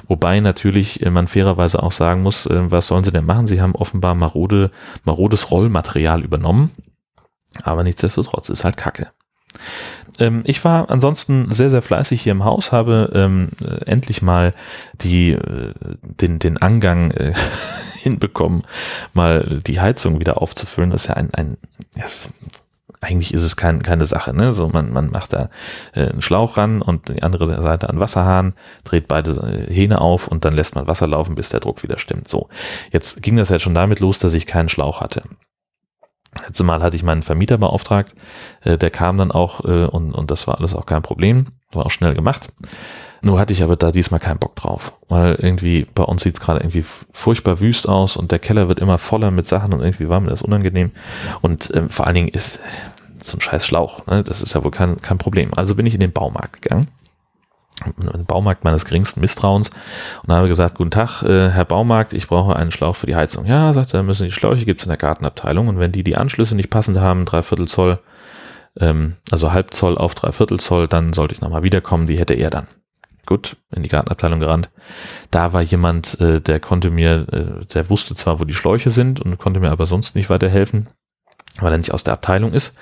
Wobei 0.07 0.39
natürlich 0.39 1.03
äh, 1.03 1.09
man 1.09 1.27
fairerweise 1.27 1.81
auch 1.81 1.93
sagen 1.93 2.21
muss, 2.21 2.45
äh, 2.45 2.71
was 2.71 2.87
sollen 2.87 3.05
sie 3.05 3.11
denn 3.11 3.25
machen? 3.25 3.47
Sie 3.47 3.61
haben 3.61 3.75
offenbar 3.75 4.13
marode, 4.13 4.71
marodes 5.03 5.51
Rollmaterial 5.51 6.23
übernommen. 6.23 6.71
Aber 7.63 7.83
nichtsdestotrotz 7.83 8.49
ist 8.49 8.63
halt 8.63 8.77
Kacke 8.77 9.11
ich 10.43 10.65
war 10.65 10.89
ansonsten 10.89 11.49
sehr, 11.53 11.69
sehr 11.69 11.81
fleißig 11.81 12.21
hier 12.21 12.33
im 12.33 12.43
Haus, 12.43 12.73
habe 12.73 13.09
ähm, 13.13 13.49
äh, 13.63 13.85
endlich 13.85 14.21
mal 14.21 14.53
die, 14.95 15.31
äh, 15.31 15.73
den, 16.01 16.39
den 16.39 16.57
Angang 16.57 17.11
äh, 17.11 17.33
hinbekommen, 18.01 18.63
mal 19.13 19.61
die 19.65 19.79
Heizung 19.79 20.19
wieder 20.19 20.41
aufzufüllen. 20.41 20.89
Das 20.89 21.03
ist 21.03 21.07
ja 21.07 21.13
ein, 21.13 21.29
ein 21.33 21.57
das, 21.95 22.33
eigentlich 23.01 23.33
ist 23.33 23.43
es 23.43 23.55
kein, 23.55 23.81
keine 23.81 24.05
Sache, 24.05 24.33
ne? 24.33 24.51
So, 24.51 24.67
man, 24.67 24.91
man 24.91 25.09
macht 25.11 25.33
da 25.33 25.49
äh, 25.93 26.09
einen 26.09 26.21
Schlauch 26.21 26.57
ran 26.57 26.81
und 26.81 27.09
die 27.09 27.23
andere 27.23 27.45
Seite 27.45 27.89
an 27.89 27.99
Wasserhahn, 27.99 28.53
dreht 28.83 29.07
beide 29.07 29.31
äh, 29.31 29.73
Hähne 29.73 30.01
auf 30.01 30.27
und 30.27 30.43
dann 30.43 30.53
lässt 30.53 30.75
man 30.75 30.87
Wasser 30.87 31.07
laufen, 31.07 31.35
bis 31.35 31.49
der 31.49 31.61
Druck 31.61 31.81
wieder 31.83 31.97
stimmt. 31.97 32.27
So. 32.27 32.49
Jetzt 32.91 33.21
ging 33.21 33.37
das 33.37 33.49
ja 33.49 33.59
schon 33.59 33.73
damit 33.73 33.99
los, 34.01 34.19
dass 34.19 34.33
ich 34.33 34.45
keinen 34.45 34.69
Schlauch 34.69 34.99
hatte. 34.99 35.23
Letztes 36.35 36.63
Mal 36.63 36.81
hatte 36.81 36.95
ich 36.95 37.03
meinen 37.03 37.23
Vermieter 37.23 37.57
beauftragt, 37.57 38.13
äh, 38.63 38.77
der 38.77 38.89
kam 38.89 39.17
dann 39.17 39.31
auch 39.31 39.63
äh, 39.65 39.85
und, 39.85 40.13
und 40.13 40.31
das 40.31 40.47
war 40.47 40.57
alles 40.57 40.75
auch 40.75 40.85
kein 40.85 41.01
Problem, 41.01 41.47
war 41.71 41.85
auch 41.85 41.91
schnell 41.91 42.13
gemacht. 42.13 42.49
Nur 43.21 43.39
hatte 43.39 43.51
ich 43.51 43.63
aber 43.63 43.75
da 43.75 43.91
diesmal 43.91 44.21
keinen 44.21 44.39
Bock 44.39 44.55
drauf, 44.55 44.93
weil 45.09 45.35
irgendwie 45.35 45.85
bei 45.93 46.03
uns 46.03 46.23
sieht 46.23 46.35
es 46.35 46.39
gerade 46.39 46.61
irgendwie 46.61 46.85
furchtbar 47.11 47.59
wüst 47.59 47.89
aus 47.89 48.15
und 48.15 48.31
der 48.31 48.39
Keller 48.39 48.69
wird 48.69 48.79
immer 48.79 48.97
voller 48.97 49.29
mit 49.31 49.45
Sachen 49.45 49.73
und 49.73 49.81
irgendwie 49.81 50.07
war 50.07 50.21
mir 50.21 50.29
das 50.29 50.41
unangenehm. 50.41 50.91
Und 51.41 51.69
ähm, 51.73 51.89
vor 51.89 52.05
allen 52.05 52.15
Dingen 52.15 52.29
ist 52.29 52.61
so 53.21 53.37
ein 53.37 53.41
scheiß 53.41 53.65
Schlauch, 53.65 54.05
ne? 54.07 54.23
das 54.23 54.41
ist 54.41 54.53
ja 54.53 54.63
wohl 54.63 54.71
kein, 54.71 54.97
kein 55.01 55.17
Problem. 55.17 55.53
Also 55.53 55.75
bin 55.75 55.85
ich 55.85 55.93
in 55.95 55.99
den 55.99 56.13
Baumarkt 56.13 56.61
gegangen 56.61 56.87
Baumarkt 58.27 58.63
meines 58.63 58.85
geringsten 58.85 59.21
Misstrauens 59.21 59.71
und 60.25 60.33
habe 60.33 60.47
gesagt, 60.47 60.75
guten 60.75 60.91
Tag, 60.91 61.23
äh, 61.23 61.49
Herr 61.49 61.65
Baumarkt, 61.65 62.13
ich 62.13 62.27
brauche 62.27 62.55
einen 62.55 62.71
Schlauch 62.71 62.95
für 62.95 63.07
die 63.07 63.15
Heizung. 63.15 63.45
Ja, 63.45 63.73
sagt 63.73 63.93
er, 63.93 64.03
müssen 64.03 64.25
die 64.25 64.31
Schläuche 64.31 64.65
gibt's 64.65 64.83
in 64.83 64.89
der 64.89 64.97
Gartenabteilung 64.97 65.67
und 65.67 65.79
wenn 65.79 65.91
die 65.91 66.03
die 66.03 66.17
Anschlüsse 66.17 66.55
nicht 66.55 66.69
passend 66.69 66.99
haben, 66.99 67.25
dreiviertel 67.25 67.67
Zoll, 67.67 67.99
ähm, 68.79 69.15
also 69.31 69.51
halb 69.51 69.73
Zoll 69.73 69.97
auf 69.97 70.15
dreiviertel 70.15 70.59
Zoll, 70.59 70.87
dann 70.87 71.13
sollte 71.13 71.33
ich 71.33 71.41
nochmal 71.41 71.63
wiederkommen, 71.63 72.07
die 72.07 72.19
hätte 72.19 72.33
er 72.33 72.49
dann. 72.49 72.67
Gut, 73.25 73.57
in 73.75 73.83
die 73.83 73.89
Gartenabteilung 73.89 74.39
gerannt. 74.39 74.69
Da 75.29 75.53
war 75.53 75.61
jemand, 75.61 76.19
äh, 76.19 76.41
der 76.41 76.59
konnte 76.59 76.89
mir, 76.89 77.27
äh, 77.31 77.65
der 77.65 77.89
wusste 77.89 78.15
zwar, 78.15 78.39
wo 78.39 78.43
die 78.43 78.53
Schläuche 78.53 78.89
sind 78.89 79.21
und 79.21 79.37
konnte 79.37 79.59
mir 79.59 79.69
aber 79.69 79.85
sonst 79.85 80.15
nicht 80.15 80.29
weiterhelfen 80.29 80.87
weil 81.61 81.71
er 81.71 81.77
nicht 81.77 81.93
aus 81.93 82.03
der 82.03 82.13
Abteilung 82.13 82.53
ist 82.53 82.73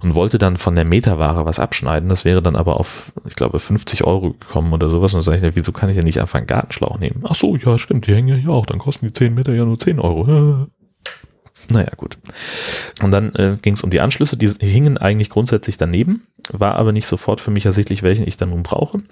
und 0.00 0.14
wollte 0.14 0.38
dann 0.38 0.56
von 0.56 0.74
der 0.74 0.84
Meterware 0.84 1.44
was 1.44 1.58
abschneiden. 1.58 2.08
Das 2.08 2.24
wäre 2.24 2.42
dann 2.42 2.56
aber 2.56 2.78
auf, 2.78 3.12
ich 3.26 3.36
glaube, 3.36 3.58
50 3.58 4.04
Euro 4.04 4.32
gekommen 4.32 4.72
oder 4.72 4.88
sowas. 4.88 5.14
Und 5.14 5.18
dann 5.18 5.34
sage 5.34 5.48
ich, 5.48 5.56
wieso 5.56 5.72
kann 5.72 5.88
ich 5.88 5.96
denn 5.96 6.04
nicht 6.04 6.20
einfach 6.20 6.38
einen 6.38 6.46
Gartenschlauch 6.46 6.98
nehmen? 6.98 7.24
Ach 7.28 7.34
so, 7.34 7.56
ja, 7.56 7.78
stimmt, 7.78 8.06
die 8.06 8.14
hängen 8.14 8.28
ja 8.28 8.36
hier 8.36 8.50
auch. 8.50 8.66
Dann 8.66 8.78
kosten 8.78 9.06
die 9.06 9.12
10 9.12 9.34
Meter 9.34 9.52
ja 9.52 9.64
nur 9.64 9.78
10 9.78 10.00
Euro. 10.00 10.66
Naja, 11.70 11.88
gut. 11.96 12.18
Und 13.02 13.10
dann 13.10 13.34
äh, 13.36 13.56
ging 13.62 13.72
es 13.72 13.82
um 13.82 13.88
die 13.88 14.00
Anschlüsse, 14.00 14.36
die 14.36 14.48
hingen 14.60 14.98
eigentlich 14.98 15.30
grundsätzlich 15.30 15.78
daneben, 15.78 16.26
war 16.50 16.74
aber 16.74 16.92
nicht 16.92 17.06
sofort 17.06 17.40
für 17.40 17.50
mich 17.50 17.64
ersichtlich, 17.64 18.02
welchen 18.02 18.28
ich 18.28 18.36
dann 18.36 18.50
nun 18.50 18.62
brauche. 18.62 19.02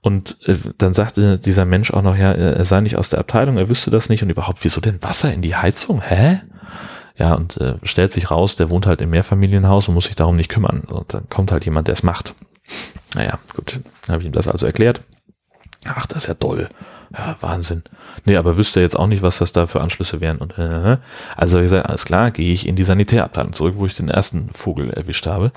Und 0.00 0.38
äh, 0.46 0.56
dann 0.78 0.94
sagte 0.94 1.38
dieser 1.38 1.64
Mensch 1.64 1.92
auch 1.92 2.02
noch, 2.02 2.16
ja, 2.16 2.32
er 2.32 2.64
sei 2.64 2.80
nicht 2.80 2.96
aus 2.96 3.08
der 3.08 3.18
Abteilung, 3.20 3.56
er 3.56 3.68
wüsste 3.68 3.90
das 3.90 4.08
nicht 4.08 4.22
und 4.22 4.30
überhaupt, 4.30 4.64
wieso 4.64 4.80
denn 4.80 5.02
Wasser 5.02 5.32
in 5.32 5.42
die 5.42 5.56
Heizung? 5.56 6.02
Hä? 6.02 6.40
Ja, 7.18 7.34
und 7.34 7.56
äh, 7.56 7.74
stellt 7.82 8.12
sich 8.12 8.30
raus, 8.30 8.56
der 8.56 8.70
wohnt 8.70 8.86
halt 8.86 9.00
im 9.00 9.10
Mehrfamilienhaus 9.10 9.88
und 9.88 9.94
muss 9.94 10.04
sich 10.04 10.16
darum 10.16 10.36
nicht 10.36 10.50
kümmern. 10.50 10.80
Und 10.88 11.12
dann 11.14 11.28
kommt 11.28 11.50
halt 11.50 11.64
jemand, 11.64 11.88
der 11.88 11.94
es 11.94 12.02
macht. 12.02 12.34
Naja, 13.14 13.38
gut, 13.54 13.80
habe 14.08 14.20
ich 14.20 14.26
ihm 14.26 14.32
das 14.32 14.48
also 14.48 14.66
erklärt. 14.66 15.02
Ach, 15.86 16.06
das 16.06 16.24
ist 16.24 16.28
ja 16.28 16.34
toll. 16.34 16.68
Ja, 17.16 17.36
Wahnsinn. 17.40 17.82
Nee, 18.24 18.36
aber 18.36 18.56
wüsste 18.56 18.80
jetzt 18.80 18.98
auch 18.98 19.06
nicht, 19.06 19.22
was 19.22 19.38
das 19.38 19.52
da 19.52 19.66
für 19.66 19.80
Anschlüsse 19.80 20.20
wären. 20.20 20.38
Und 20.38 20.58
äh, 20.58 20.98
also 21.36 21.58
wie 21.58 21.62
gesagt, 21.62 21.88
alles 21.88 22.04
klar, 22.04 22.30
gehe 22.30 22.52
ich 22.52 22.68
in 22.68 22.76
die 22.76 22.82
Sanitärabteilung 22.84 23.52
zurück, 23.52 23.74
wo 23.78 23.86
ich 23.86 23.94
den 23.94 24.10
ersten 24.10 24.50
Vogel 24.52 24.90
erwischt 24.90 25.26
habe. 25.26 25.52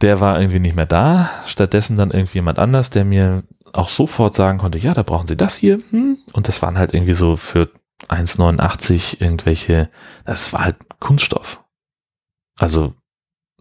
Der 0.00 0.20
war 0.20 0.40
irgendwie 0.40 0.58
nicht 0.58 0.76
mehr 0.76 0.86
da. 0.86 1.30
Stattdessen 1.46 1.96
dann 1.96 2.10
irgendwie 2.10 2.38
jemand 2.38 2.58
anders, 2.58 2.90
der 2.90 3.04
mir 3.04 3.44
auch 3.72 3.88
sofort 3.88 4.34
sagen 4.34 4.58
konnte, 4.58 4.78
ja, 4.78 4.92
da 4.92 5.02
brauchen 5.02 5.28
Sie 5.28 5.36
das 5.36 5.56
hier. 5.56 5.78
Hm? 5.90 6.18
Und 6.32 6.48
das 6.48 6.60
waren 6.62 6.78
halt 6.78 6.92
irgendwie 6.92 7.14
so 7.14 7.36
für 7.36 7.70
1,89 8.08 9.20
irgendwelche, 9.20 9.90
das 10.24 10.52
war 10.52 10.64
halt 10.64 10.76
Kunststoff. 11.00 11.64
Also 12.58 12.94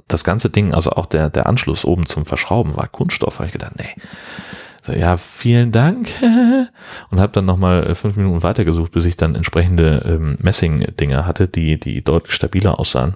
das 0.08 0.24
ganze 0.24 0.50
Ding, 0.50 0.74
also 0.74 0.92
auch 0.92 1.06
der, 1.06 1.30
der 1.30 1.48
Anschluss 1.48 1.86
oben 1.86 2.06
zum 2.06 2.26
Verschrauben 2.26 2.76
war 2.76 2.88
Kunststoff. 2.88 3.40
Habe 3.40 3.48
ich 3.48 3.54
gedacht, 3.54 3.74
nee. 3.78 3.96
So, 4.84 4.94
ja, 4.94 5.18
vielen 5.18 5.72
Dank. 5.72 6.10
Und 7.10 7.20
habe 7.20 7.32
dann 7.32 7.46
nochmal 7.46 7.88
äh, 7.88 7.96
fünf 7.96 8.18
Minuten 8.18 8.44
weitergesucht, 8.44 8.92
bis 8.92 9.06
ich 9.06 9.18
dann 9.18 9.36
entsprechende 9.36 10.04
ähm, 10.06 10.38
Messing-Dinger 10.42 11.26
hatte, 11.26 11.48
die, 11.48 11.80
die 11.80 12.04
deutlich 12.04 12.36
stabiler 12.36 12.80
aussahen. 12.80 13.16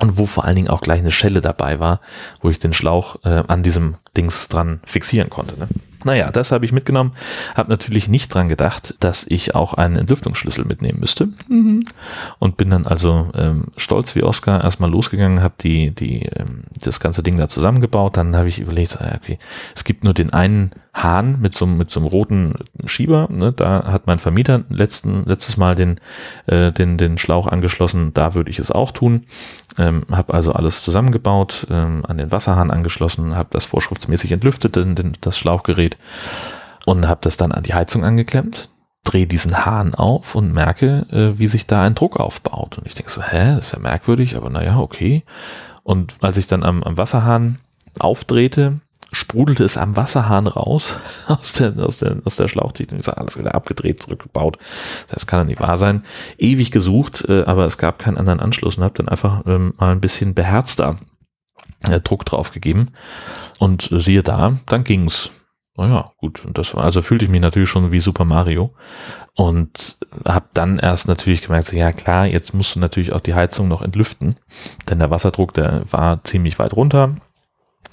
Und 0.00 0.18
wo 0.18 0.26
vor 0.26 0.44
allen 0.44 0.56
Dingen 0.56 0.68
auch 0.68 0.80
gleich 0.80 1.00
eine 1.00 1.10
Schelle 1.10 1.40
dabei 1.40 1.78
war, 1.78 2.00
wo 2.40 2.50
ich 2.50 2.58
den 2.58 2.72
Schlauch 2.72 3.16
äh, 3.24 3.44
an 3.46 3.62
diesem 3.62 3.96
Dings 4.16 4.48
dran 4.48 4.80
fixieren 4.84 5.30
konnte. 5.30 5.58
Ne? 5.58 5.68
Naja, 6.04 6.30
das 6.30 6.52
habe 6.52 6.64
ich 6.64 6.72
mitgenommen, 6.72 7.12
habe 7.54 7.70
natürlich 7.70 8.08
nicht 8.08 8.32
dran 8.34 8.48
gedacht, 8.48 8.94
dass 9.00 9.26
ich 9.28 9.54
auch 9.54 9.74
einen 9.74 9.96
Entlüftungsschlüssel 9.96 10.64
mitnehmen 10.64 11.00
müsste. 11.00 11.28
Mhm. 11.48 11.84
und 12.38 12.56
bin 12.56 12.70
dann 12.70 12.86
also 12.86 13.30
ähm, 13.34 13.66
stolz 13.76 14.14
wie 14.14 14.22
Oscar 14.22 14.62
erstmal 14.62 14.90
losgegangen, 14.90 15.42
habe 15.42 15.54
die, 15.60 15.90
die, 15.90 16.22
ähm, 16.22 16.64
das 16.82 17.00
ganze 17.00 17.22
Ding 17.22 17.36
da 17.36 17.48
zusammengebaut, 17.48 18.16
dann 18.16 18.36
habe 18.36 18.48
ich 18.48 18.58
überlegt, 18.58 18.98
okay, 19.00 19.38
es 19.74 19.84
gibt 19.84 20.04
nur 20.04 20.14
den 20.14 20.32
einen 20.32 20.70
Hahn 20.92 21.40
mit 21.40 21.54
so, 21.54 21.66
mit 21.66 21.90
so 21.90 22.00
einem 22.00 22.08
roten 22.08 22.54
Schieber, 22.84 23.28
ne? 23.30 23.52
da 23.52 23.84
hat 23.84 24.06
mein 24.06 24.18
Vermieter 24.18 24.64
letzten, 24.70 25.24
letztes 25.24 25.56
Mal 25.56 25.76
den, 25.76 26.00
äh, 26.46 26.72
den, 26.72 26.96
den 26.96 27.16
Schlauch 27.16 27.46
angeschlossen, 27.46 28.12
da 28.12 28.34
würde 28.34 28.50
ich 28.50 28.58
es 28.58 28.72
auch 28.72 28.90
tun, 28.90 29.24
ähm, 29.78 30.04
habe 30.10 30.34
also 30.34 30.52
alles 30.52 30.82
zusammengebaut, 30.82 31.66
ähm, 31.70 32.04
an 32.06 32.18
den 32.18 32.32
Wasserhahn 32.32 32.70
angeschlossen, 32.70 33.36
habe 33.36 33.50
das 33.52 33.64
vorschriftsmäßig 33.64 34.32
entlüftet, 34.32 34.76
den, 34.76 34.96
den, 34.96 35.12
das 35.20 35.38
Schlauchgerät 35.38 35.96
und 36.86 37.06
habe 37.06 37.20
das 37.22 37.36
dann 37.36 37.52
an 37.52 37.62
die 37.62 37.74
Heizung 37.74 38.04
angeklemmt. 38.04 38.70
drehe 39.04 39.26
diesen 39.26 39.64
Hahn 39.64 39.94
auf 39.94 40.34
und 40.34 40.52
merke, 40.52 41.06
äh, 41.10 41.38
wie 41.38 41.46
sich 41.46 41.66
da 41.66 41.82
ein 41.82 41.94
Druck 41.94 42.18
aufbaut. 42.18 42.78
Und 42.78 42.86
ich 42.86 42.94
denke 42.94 43.10
so, 43.10 43.22
hä, 43.22 43.58
ist 43.58 43.72
ja 43.72 43.78
merkwürdig, 43.78 44.36
aber 44.36 44.50
naja, 44.50 44.78
okay. 44.78 45.24
Und 45.84 46.16
als 46.20 46.36
ich 46.36 46.46
dann 46.46 46.62
am, 46.62 46.82
am 46.82 46.96
Wasserhahn 46.96 47.58
aufdrehte, 47.98 48.80
sprudelte 49.12 49.64
es 49.64 49.76
am 49.76 49.96
Wasserhahn 49.96 50.46
raus 50.46 50.96
aus 51.28 51.54
der, 51.54 51.76
aus 51.78 51.98
der, 51.98 52.18
aus 52.24 52.36
der 52.36 52.48
Schlauchdichtung. 52.48 52.98
Ich 52.98 53.06
sage, 53.06 53.18
alles 53.18 53.38
wieder 53.38 53.54
abgedreht, 53.54 54.02
zurückgebaut. 54.02 54.58
Das 55.08 55.26
kann 55.26 55.40
doch 55.40 55.48
nicht 55.48 55.60
wahr 55.60 55.76
sein. 55.76 56.04
Ewig 56.38 56.70
gesucht, 56.70 57.24
äh, 57.28 57.44
aber 57.44 57.66
es 57.66 57.78
gab 57.78 57.98
keinen 57.98 58.18
anderen 58.18 58.40
Anschluss 58.40 58.76
und 58.76 58.84
habe 58.84 58.94
dann 58.94 59.08
einfach 59.08 59.42
ähm, 59.46 59.74
mal 59.78 59.90
ein 59.90 60.00
bisschen 60.00 60.34
beherzter 60.34 60.96
äh, 61.88 62.00
Druck 62.00 62.24
drauf 62.24 62.50
gegeben. 62.52 62.88
Und 63.58 63.90
äh, 63.92 64.00
siehe 64.00 64.22
da, 64.22 64.56
dann 64.66 64.84
ging's. 64.84 65.30
Naja, 65.76 66.10
gut. 66.18 66.44
Und 66.44 66.58
das 66.58 66.74
war, 66.74 66.84
also 66.84 67.00
fühlte 67.00 67.24
ich 67.24 67.30
mich 67.30 67.40
natürlich 67.40 67.68
schon 67.68 67.90
wie 67.90 68.00
Super 68.00 68.24
Mario. 68.24 68.74
Und 69.34 69.96
habe 70.26 70.46
dann 70.52 70.78
erst 70.78 71.08
natürlich 71.08 71.42
gemerkt, 71.42 71.68
so, 71.68 71.76
ja 71.76 71.92
klar, 71.92 72.26
jetzt 72.26 72.52
musst 72.52 72.76
du 72.76 72.80
natürlich 72.80 73.12
auch 73.12 73.20
die 73.20 73.34
Heizung 73.34 73.68
noch 73.68 73.80
entlüften. 73.80 74.34
Denn 74.88 74.98
der 74.98 75.10
Wasserdruck, 75.10 75.54
der 75.54 75.82
war 75.90 76.22
ziemlich 76.24 76.58
weit 76.58 76.74
runter 76.74 77.16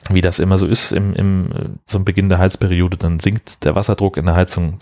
wie 0.10 0.22
das 0.22 0.40
immer 0.40 0.58
so 0.58 0.68
ist 0.68 0.92
im, 0.92 1.14
im 1.14 1.80
zum 1.86 2.06
Beginn 2.06 2.30
der 2.30 2.40
Heizperiode, 2.40 2.98
dann 2.98 3.20
sinkt 3.20 3.64
der 3.66 3.76
Wasserdruck 3.76 4.18
in 4.18 4.26
der 4.26 4.36
Heizung 4.36 4.80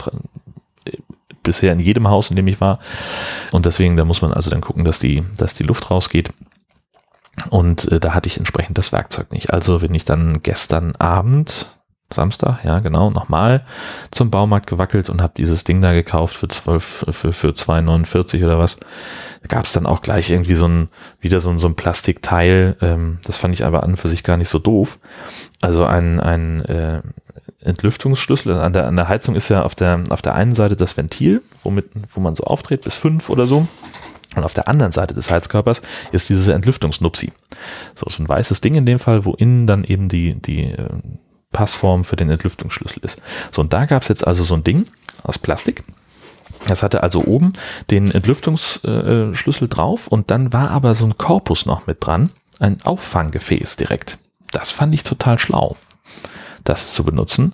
bisher 1.45 1.71
in 1.71 1.79
jedem 1.79 2.09
Haus, 2.09 2.29
in 2.29 2.35
dem 2.35 2.47
ich 2.47 2.59
war. 2.59 2.79
Und 3.51 3.65
deswegen, 3.65 3.95
da 3.95 4.03
muss 4.03 4.21
man 4.21 4.33
also 4.33 4.50
dann 4.50 4.62
gucken, 4.62 4.83
dass 4.83 5.00
die, 5.00 5.24
dass 5.38 5.53
die 5.53 5.63
Luft 5.63 5.89
rausgeht. 5.89 6.31
Und 7.50 7.89
äh, 7.91 8.00
da 8.00 8.13
hatte 8.13 8.27
ich 8.27 8.38
entsprechend 8.38 8.77
das 8.77 8.91
Werkzeug 8.91 9.31
nicht. 9.31 9.53
Also 9.53 9.79
bin 9.79 9.93
ich 9.93 10.03
dann 10.03 10.41
gestern 10.41 10.95
Abend, 10.97 11.67
Samstag, 12.13 12.63
ja 12.63 12.79
genau, 12.79 13.09
nochmal 13.09 13.65
zum 14.12 14.29
Baumarkt 14.29 14.67
gewackelt 14.67 15.09
und 15.09 15.21
habe 15.21 15.33
dieses 15.38 15.63
Ding 15.63 15.81
da 15.81 15.93
gekauft 15.93 16.35
für 16.35 16.47
12, 16.47 17.05
für, 17.09 17.33
für 17.33 17.50
2,49 17.50 18.45
oder 18.45 18.59
was. 18.59 18.77
Da 19.41 19.47
gab 19.47 19.65
es 19.65 19.74
dann 19.74 19.85
auch 19.85 20.01
gleich 20.01 20.29
irgendwie 20.29 20.55
so 20.55 20.67
ein, 20.67 20.89
wieder 21.19 21.39
so 21.39 21.50
ein, 21.50 21.59
so 21.59 21.67
ein 21.67 21.75
Plastikteil, 21.75 22.77
ähm, 22.81 23.19
das 23.25 23.38
fand 23.38 23.53
ich 23.53 23.65
aber 23.65 23.83
an 23.83 23.91
und 23.91 23.97
für 23.97 24.09
sich 24.09 24.24
gar 24.24 24.38
nicht 24.38 24.50
so 24.50 24.59
doof. 24.59 25.00
Also 25.62 25.85
ein, 25.85 26.19
ein 26.19 26.63
äh, 26.65 27.01
Entlüftungsschlüssel. 27.62 28.53
An 28.53 28.74
der, 28.74 28.88
an 28.88 28.95
der 28.95 29.07
Heizung 29.07 29.35
ist 29.35 29.50
ja 29.50 29.63
auf 29.63 29.75
der, 29.75 30.03
auf 30.09 30.21
der 30.21 30.35
einen 30.35 30.55
Seite 30.55 30.75
das 30.75 30.97
Ventil, 30.97 31.41
womit, 31.63 31.85
wo 32.13 32.21
man 32.21 32.35
so 32.35 32.43
aufdreht 32.43 32.83
bis 32.83 32.95
fünf 32.95 33.29
oder 33.29 33.45
so. 33.45 33.67
Und 34.35 34.43
auf 34.43 34.53
der 34.53 34.67
anderen 34.67 34.91
Seite 34.91 35.13
des 35.13 35.31
Heizkörpers 35.31 35.81
ist 36.12 36.29
diese 36.29 36.53
Entlüftungsnupsi. 36.53 37.31
So 37.95 38.05
ist 38.05 38.19
ein 38.19 38.29
weißes 38.29 38.62
Ding 38.62 38.75
in 38.75 38.85
dem 38.85 39.00
Fall, 39.00 39.25
wo 39.25 39.33
innen 39.33 39.65
dann 39.65 39.83
eben 39.83 40.09
die, 40.09 40.35
die 40.35 40.71
äh, 40.71 40.89
Passform 41.55 42.03
für 42.03 42.17
den 42.17 42.29
Entlüftungsschlüssel 42.29 43.01
ist. 43.01 43.21
So, 43.50 43.62
und 43.62 43.71
da 43.71 43.85
gab 43.85 44.01
es 44.01 44.09
jetzt 44.09 44.27
also 44.27 44.43
so 44.43 44.55
ein 44.55 44.65
Ding 44.65 44.83
aus 45.24 45.39
Plastik. 45.39 45.85
Das 46.67 46.83
hatte 46.83 47.01
also 47.01 47.24
oben 47.24 47.53
den 47.91 48.12
Entlüftungsschlüssel 48.12 49.69
drauf 49.69 50.07
und 50.07 50.31
dann 50.31 50.51
war 50.51 50.71
aber 50.71 50.93
so 50.95 51.05
ein 51.05 51.17
Korpus 51.17 51.65
noch 51.65 51.88
mit 51.88 52.05
dran, 52.05 52.29
ein 52.59 52.81
Auffanggefäß 52.83 53.77
direkt. 53.77 54.17
Das 54.51 54.71
fand 54.71 54.93
ich 54.93 55.05
total 55.05 55.39
schlau, 55.39 55.77
das 56.65 56.91
zu 56.93 57.05
benutzen. 57.05 57.53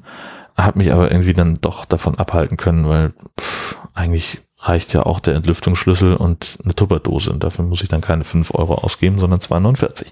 Hat 0.57 0.75
mich 0.75 0.91
aber 0.91 1.11
irgendwie 1.11 1.35
dann 1.35 1.59
doch 1.61 1.85
davon 1.85 2.17
abhalten 2.17 2.57
können, 2.57 2.87
weil 2.87 3.13
pff, 3.39 3.77
eigentlich 3.93 4.39
reicht 4.61 4.93
ja 4.93 5.03
auch 5.03 5.19
der 5.19 5.35
Entlüftungsschlüssel 5.35 6.15
und 6.15 6.57
eine 6.63 6.73
Tupperdose 6.73 7.31
und 7.31 7.43
dafür 7.43 7.65
muss 7.65 7.83
ich 7.83 7.89
dann 7.89 8.01
keine 8.01 8.23
5 8.23 8.53
Euro 8.55 8.75
ausgeben, 8.75 9.19
sondern 9.19 9.39
2,49. 9.39 10.07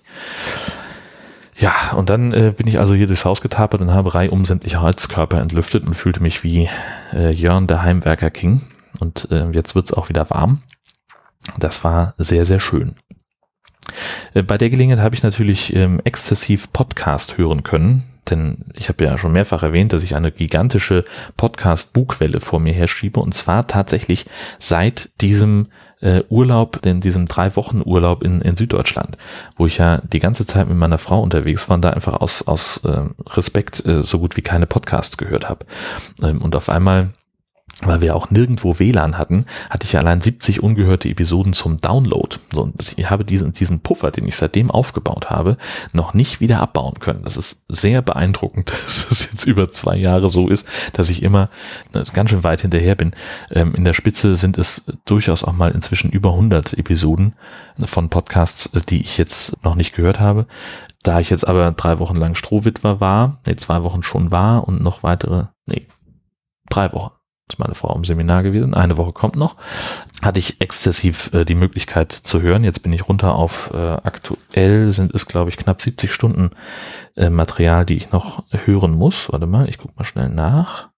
Ja, 1.59 1.91
und 1.95 2.09
dann 2.09 2.31
äh, 2.31 2.53
bin 2.55 2.67
ich 2.67 2.79
also 2.79 2.95
hier 2.95 3.07
durchs 3.07 3.25
Haus 3.25 3.41
getapert 3.41 3.81
und 3.81 3.91
habe 3.91 4.15
reihum 4.15 4.45
sämtliche 4.45 4.81
Heizkörper 4.81 5.41
entlüftet 5.41 5.85
und 5.85 5.93
fühlte 5.93 6.21
mich 6.21 6.43
wie 6.43 6.69
äh, 7.13 7.31
Jörn, 7.31 7.67
der 7.67 7.83
Heimwerker 7.83 8.29
King. 8.29 8.61
Und 8.99 9.27
äh, 9.29 9.49
jetzt 9.51 9.75
wird's 9.75 9.93
auch 9.93 10.07
wieder 10.07 10.29
warm. 10.29 10.61
Das 11.57 11.83
war 11.83 12.13
sehr, 12.17 12.45
sehr 12.45 12.61
schön. 12.61 12.95
Äh, 14.33 14.43
bei 14.43 14.57
der 14.57 14.69
Gelegenheit 14.69 15.03
habe 15.03 15.15
ich 15.15 15.23
natürlich 15.23 15.75
ähm, 15.75 15.99
exzessiv 16.05 16.71
Podcast 16.71 17.37
hören 17.37 17.63
können, 17.63 18.03
denn 18.29 18.65
ich 18.75 18.87
habe 18.87 19.03
ja 19.03 19.17
schon 19.17 19.33
mehrfach 19.33 19.61
erwähnt, 19.63 19.91
dass 19.91 20.03
ich 20.03 20.15
eine 20.15 20.31
gigantische 20.31 21.03
Podcast-Bugwelle 21.35 22.39
vor 22.39 22.61
mir 22.61 22.73
herschiebe 22.73 23.19
und 23.19 23.33
zwar 23.33 23.67
tatsächlich 23.67 24.25
seit 24.59 25.09
diesem 25.19 25.67
äh, 26.01 26.23
Urlaub, 26.29 26.85
in 26.85 27.01
diesem 27.01 27.27
drei 27.27 27.55
Wochen 27.55 27.81
Urlaub 27.83 28.23
in, 28.23 28.41
in 28.41 28.55
Süddeutschland, 28.55 29.17
wo 29.57 29.65
ich 29.65 29.77
ja 29.77 30.01
die 30.11 30.19
ganze 30.19 30.45
Zeit 30.45 30.67
mit 30.67 30.77
meiner 30.77 30.97
Frau 30.97 31.21
unterwegs 31.21 31.67
war 31.69 31.75
und 31.75 31.81
da 31.83 31.91
einfach 31.91 32.21
aus, 32.21 32.47
aus 32.47 32.77
äh, 32.83 33.01
Respekt 33.31 33.85
äh, 33.85 34.01
so 34.01 34.19
gut 34.19 34.37
wie 34.37 34.41
keine 34.41 34.65
Podcasts 34.65 35.17
gehört 35.17 35.49
habe. 35.49 35.65
Ähm, 36.21 36.41
und 36.41 36.55
auf 36.55 36.69
einmal 36.69 37.09
weil 37.81 38.01
wir 38.01 38.15
auch 38.15 38.29
nirgendwo 38.29 38.77
WLAN 38.77 39.17
hatten, 39.17 39.45
hatte 39.69 39.85
ich 39.85 39.97
allein 39.97 40.21
70 40.21 40.61
ungehörte 40.61 41.07
Episoden 41.07 41.53
zum 41.53 41.79
Download. 41.79 42.35
So, 42.51 42.71
ich 42.97 43.09
habe 43.09 43.23
diesen, 43.23 43.53
diesen 43.53 43.79
Puffer, 43.79 44.11
den 44.11 44.27
ich 44.27 44.35
seitdem 44.35 44.69
aufgebaut 44.69 45.29
habe, 45.29 45.57
noch 45.93 46.13
nicht 46.13 46.41
wieder 46.41 46.59
abbauen 46.59 46.99
können. 46.99 47.23
Das 47.23 47.37
ist 47.37 47.63
sehr 47.69 48.01
beeindruckend, 48.01 48.71
dass 48.85 49.09
es 49.09 49.31
jetzt 49.31 49.45
über 49.45 49.71
zwei 49.71 49.95
Jahre 49.95 50.29
so 50.29 50.49
ist, 50.49 50.67
dass 50.93 51.09
ich 51.09 51.23
immer 51.23 51.49
ganz 52.13 52.29
schön 52.29 52.43
weit 52.43 52.61
hinterher 52.61 52.95
bin. 52.95 53.11
Ähm, 53.51 53.73
in 53.75 53.85
der 53.85 53.93
Spitze 53.93 54.35
sind 54.35 54.57
es 54.57 54.83
durchaus 55.05 55.43
auch 55.43 55.53
mal 55.53 55.71
inzwischen 55.71 56.11
über 56.11 56.31
100 56.31 56.73
Episoden 56.73 57.33
von 57.85 58.09
Podcasts, 58.09 58.69
die 58.89 59.01
ich 59.01 59.17
jetzt 59.17 59.63
noch 59.63 59.75
nicht 59.75 59.95
gehört 59.95 60.19
habe. 60.19 60.47
Da 61.03 61.21
ich 61.21 61.29
jetzt 61.29 61.47
aber 61.47 61.71
drei 61.71 61.99
Wochen 61.99 62.17
lang 62.17 62.35
Strohwitwer 62.35 62.99
war, 62.99 63.39
nee, 63.45 63.55
zwei 63.55 63.83
Wochen 63.83 64.03
schon 64.03 64.31
war 64.31 64.67
und 64.67 64.81
noch 64.81 65.01
weitere, 65.01 65.45
nee, 65.65 65.87
drei 66.69 66.91
Wochen 66.91 67.18
ist 67.49 67.59
meine 67.59 67.75
Frau 67.75 67.95
im 67.95 68.05
Seminar 68.05 68.43
gewesen, 68.43 68.73
eine 68.73 68.97
Woche 68.97 69.13
kommt 69.13 69.35
noch, 69.35 69.55
hatte 70.21 70.39
ich 70.39 70.61
exzessiv 70.61 71.33
äh, 71.33 71.45
die 71.45 71.55
Möglichkeit 71.55 72.11
zu 72.11 72.41
hören. 72.41 72.63
Jetzt 72.63 72.83
bin 72.83 72.93
ich 72.93 73.07
runter 73.07 73.35
auf 73.35 73.71
äh, 73.73 73.77
aktuell 73.77 74.91
sind 74.91 75.13
es, 75.13 75.25
glaube 75.25 75.49
ich, 75.49 75.57
knapp 75.57 75.81
70 75.81 76.13
Stunden 76.13 76.51
äh, 77.15 77.29
Material, 77.29 77.85
die 77.85 77.97
ich 77.97 78.11
noch 78.11 78.43
hören 78.65 78.91
muss. 78.91 79.31
Warte 79.31 79.47
mal, 79.47 79.67
ich 79.67 79.77
gucke 79.77 79.93
mal 79.97 80.05
schnell 80.05 80.29
nach. 80.29 80.88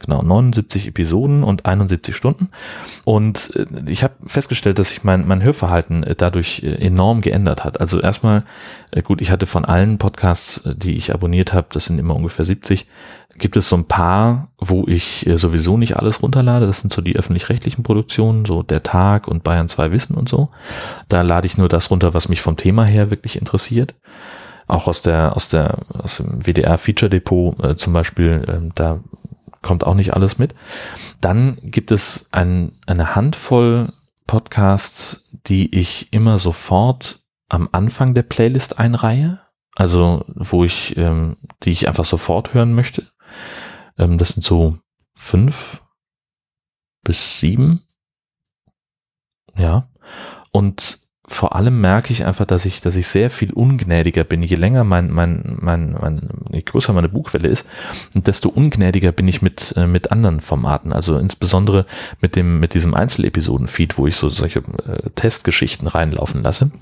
Genau, 0.00 0.22
79 0.22 0.88
Episoden 0.88 1.44
und 1.44 1.66
71 1.66 2.16
Stunden. 2.16 2.48
Und 3.04 3.52
äh, 3.54 3.66
ich 3.86 4.02
habe 4.02 4.14
festgestellt, 4.24 4.78
dass 4.78 4.88
sich 4.88 5.04
mein, 5.04 5.28
mein 5.28 5.42
Hörverhalten 5.42 6.04
äh, 6.04 6.14
dadurch 6.16 6.62
äh, 6.62 6.74
enorm 6.86 7.20
geändert 7.20 7.64
hat. 7.64 7.80
Also 7.80 8.00
erstmal, 8.00 8.44
gut, 9.04 9.20
ich 9.20 9.30
hatte 9.30 9.46
von 9.46 9.66
allen 9.66 9.98
Podcasts, 9.98 10.62
die 10.64 10.96
ich 10.96 11.12
abonniert 11.12 11.52
habe, 11.52 11.68
das 11.72 11.84
sind 11.84 11.98
immer 11.98 12.16
ungefähr 12.16 12.46
70, 12.46 12.86
gibt 13.38 13.58
es 13.58 13.68
so 13.68 13.76
ein 13.76 13.84
paar, 13.84 14.48
wo 14.58 14.86
ich 14.88 15.28
sowieso 15.34 15.76
nicht 15.76 15.96
alles 15.96 16.22
runterlade. 16.22 16.66
Das 16.66 16.80
sind 16.80 16.92
so 16.92 17.02
die 17.02 17.16
öffentlich-rechtlichen 17.16 17.82
Produktionen, 17.82 18.44
so 18.46 18.62
Der 18.62 18.82
Tag 18.82 19.28
und 19.28 19.44
Bayern 19.44 19.68
2 19.68 19.92
Wissen 19.92 20.14
und 20.14 20.28
so. 20.28 20.48
Da 21.08 21.22
lade 21.22 21.46
ich 21.46 21.58
nur 21.58 21.68
das 21.68 21.90
runter, 21.90 22.12
was 22.14 22.28
mich 22.28 22.40
vom 22.40 22.56
Thema 22.56 22.84
her 22.84 23.10
wirklich 23.10 23.38
interessiert 23.38 23.94
auch 24.70 24.86
aus 24.86 25.02
der 25.02 25.36
aus 25.36 25.48
der 25.48 25.78
aus 25.92 26.18
dem 26.18 26.46
WDR 26.46 26.78
Feature 26.78 27.10
Depot 27.10 27.62
äh, 27.62 27.76
zum 27.76 27.92
Beispiel 27.92 28.44
äh, 28.46 28.70
da 28.74 29.00
kommt 29.62 29.84
auch 29.84 29.94
nicht 29.94 30.14
alles 30.14 30.38
mit. 30.38 30.54
Dann 31.20 31.58
gibt 31.62 31.90
es 31.90 32.26
ein, 32.32 32.80
eine 32.86 33.14
Handvoll 33.14 33.92
Podcasts, 34.26 35.24
die 35.46 35.74
ich 35.76 36.12
immer 36.12 36.38
sofort 36.38 37.22
am 37.48 37.68
Anfang 37.72 38.14
der 38.14 38.22
Playlist 38.22 38.78
einreihe. 38.78 39.40
Also 39.76 40.24
wo 40.28 40.64
ich, 40.64 40.96
ähm, 40.96 41.36
die 41.62 41.70
ich 41.70 41.88
einfach 41.88 42.04
sofort 42.04 42.54
hören 42.54 42.74
möchte. 42.74 43.10
Ähm, 43.98 44.18
das 44.18 44.30
sind 44.30 44.42
so 44.44 44.78
fünf 45.14 45.82
bis 47.02 47.40
sieben. 47.40 47.82
Ja. 49.56 49.88
Und 50.52 51.00
vor 51.32 51.54
allem 51.54 51.80
merke 51.80 52.12
ich 52.12 52.24
einfach, 52.24 52.44
dass 52.44 52.64
ich, 52.64 52.80
dass 52.80 52.96
ich 52.96 53.06
sehr 53.06 53.30
viel 53.30 53.52
ungnädiger 53.52 54.24
bin. 54.24 54.42
Je 54.42 54.56
länger 54.56 54.82
mein, 54.82 55.12
mein, 55.12 55.58
mein, 55.60 55.92
mein 55.92 56.28
je 56.50 56.62
größer 56.62 56.92
meine 56.92 57.08
Bugwelle 57.08 57.46
ist, 57.46 57.68
desto 58.14 58.48
ungnädiger 58.48 59.12
bin 59.12 59.28
ich 59.28 59.40
mit, 59.40 59.72
äh, 59.76 59.86
mit 59.86 60.10
anderen 60.10 60.40
Formaten. 60.40 60.92
Also 60.92 61.18
insbesondere 61.18 61.86
mit 62.20 62.34
dem, 62.34 62.58
mit 62.58 62.74
diesem 62.74 62.94
Einzelepisoden-Feed, 62.94 63.96
wo 63.96 64.08
ich 64.08 64.16
so 64.16 64.28
solche 64.28 64.58
äh, 64.58 65.08
Testgeschichten 65.14 65.86
reinlaufen 65.86 66.42
lasse. 66.42 66.72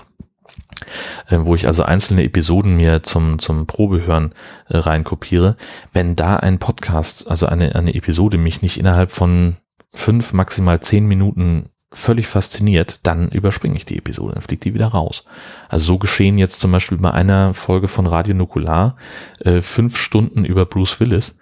Äh, 1.27 1.37
wo 1.41 1.53
ich 1.53 1.67
also 1.67 1.83
einzelne 1.83 2.23
Episoden 2.23 2.75
mir 2.75 3.03
zum, 3.03 3.37
zum 3.37 3.67
Probehören 3.67 4.33
äh, 4.67 4.77
reinkopiere. 4.77 5.57
Wenn 5.93 6.15
da 6.15 6.37
ein 6.37 6.57
Podcast, 6.57 7.29
also 7.29 7.45
eine, 7.45 7.75
eine 7.75 7.93
Episode 7.93 8.39
mich 8.39 8.63
nicht 8.63 8.79
innerhalb 8.79 9.11
von 9.11 9.57
fünf, 9.93 10.33
maximal 10.33 10.79
zehn 10.79 11.05
Minuten 11.05 11.69
völlig 11.91 12.27
fasziniert, 12.27 12.99
dann 13.03 13.29
überspringe 13.29 13.75
ich 13.75 13.85
die 13.85 13.97
Episode, 13.97 14.33
dann 14.33 14.43
fliegt 14.43 14.63
die 14.63 14.73
wieder 14.73 14.87
raus. 14.87 15.23
Also 15.69 15.85
so 15.85 15.97
geschehen 15.97 16.37
jetzt 16.37 16.59
zum 16.59 16.71
Beispiel 16.71 16.99
bei 16.99 17.11
einer 17.11 17.53
Folge 17.53 17.87
von 17.87 18.05
Radio 18.05 18.35
Nukular, 18.35 18.95
äh, 19.39 19.61
fünf 19.61 19.97
Stunden 19.97 20.45
über 20.45 20.65
Bruce 20.65 20.99
Willis. 20.99 21.37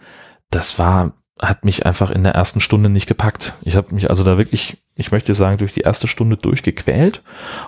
Das 0.50 0.80
war, 0.80 1.14
hat 1.40 1.66
mich 1.66 1.86
einfach 1.86 2.12
in 2.12 2.24
der 2.24 2.34
ersten 2.34 2.62
Stunde 2.62 2.90
nicht 2.90 3.08
gepackt. 3.08 3.54
Ich 3.62 3.76
habe 3.76 3.94
mich 3.94 4.10
also 4.10 4.24
da 4.24 4.38
wirklich, 4.38 4.78
ich 4.96 5.12
möchte 5.12 5.36
sagen, 5.36 5.58
durch 5.58 5.74
die 5.74 5.82
erste 5.82 6.08
Stunde 6.08 6.38
durchgequält 6.38 7.22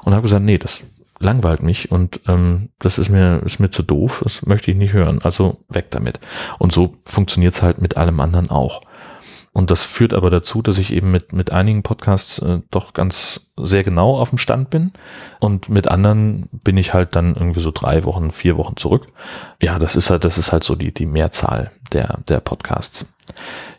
und 0.05 0.13
habe 0.13 0.23
gesagt, 0.23 0.45
nee, 0.45 0.57
das 0.57 0.81
langweilt 1.19 1.61
mich 1.61 1.91
und 1.91 2.21
ähm, 2.27 2.69
das 2.79 2.97
ist 2.97 3.09
mir 3.09 3.41
ist 3.43 3.59
mir 3.59 3.69
zu 3.69 3.83
doof, 3.83 4.21
das 4.23 4.45
möchte 4.45 4.71
ich 4.71 4.77
nicht 4.77 4.93
hören. 4.93 5.19
Also 5.21 5.57
weg 5.67 5.91
damit. 5.91 6.19
Und 6.59 6.71
so 6.71 6.95
funktioniert's 7.03 7.61
halt 7.61 7.81
mit 7.81 7.97
allem 7.97 8.21
anderen 8.21 8.49
auch. 8.49 8.81
Und 9.51 9.71
das 9.71 9.83
führt 9.83 10.13
aber 10.13 10.29
dazu, 10.29 10.62
dass 10.62 10.77
ich 10.77 10.93
eben 10.93 11.12
mit, 11.12 11.33
mit 11.33 11.51
einigen 11.51 11.83
Podcasts 11.83 12.39
äh, 12.39 12.59
doch 12.71 12.93
ganz 12.93 13.48
sehr 13.65 13.84
genau 13.84 14.17
auf 14.17 14.30
dem 14.30 14.38
Stand 14.38 14.69
bin. 14.69 14.91
Und 15.39 15.69
mit 15.69 15.88
anderen 15.88 16.50
bin 16.63 16.78
ich 16.78 16.93
halt 16.93 17.15
dann 17.15 17.36
irgendwie 17.36 17.62
so 17.62 17.72
drei 17.72 18.04
Wochen, 18.04 18.32
vier 18.32 18.58
Wochen 18.58 18.78
zurück. 18.78 19.08
Ja, 19.62 19.80
das 19.80 19.95
ist 19.95 20.10
halt, 20.10 20.26
das 20.26 20.38
ist 20.38 20.52
halt 20.52 20.63
so 20.63 20.76
die, 20.76 20.93
die 20.93 21.06
Mehrzahl 21.06 21.72
der, 21.93 22.19
der 22.28 22.39
Podcasts. 22.39 23.13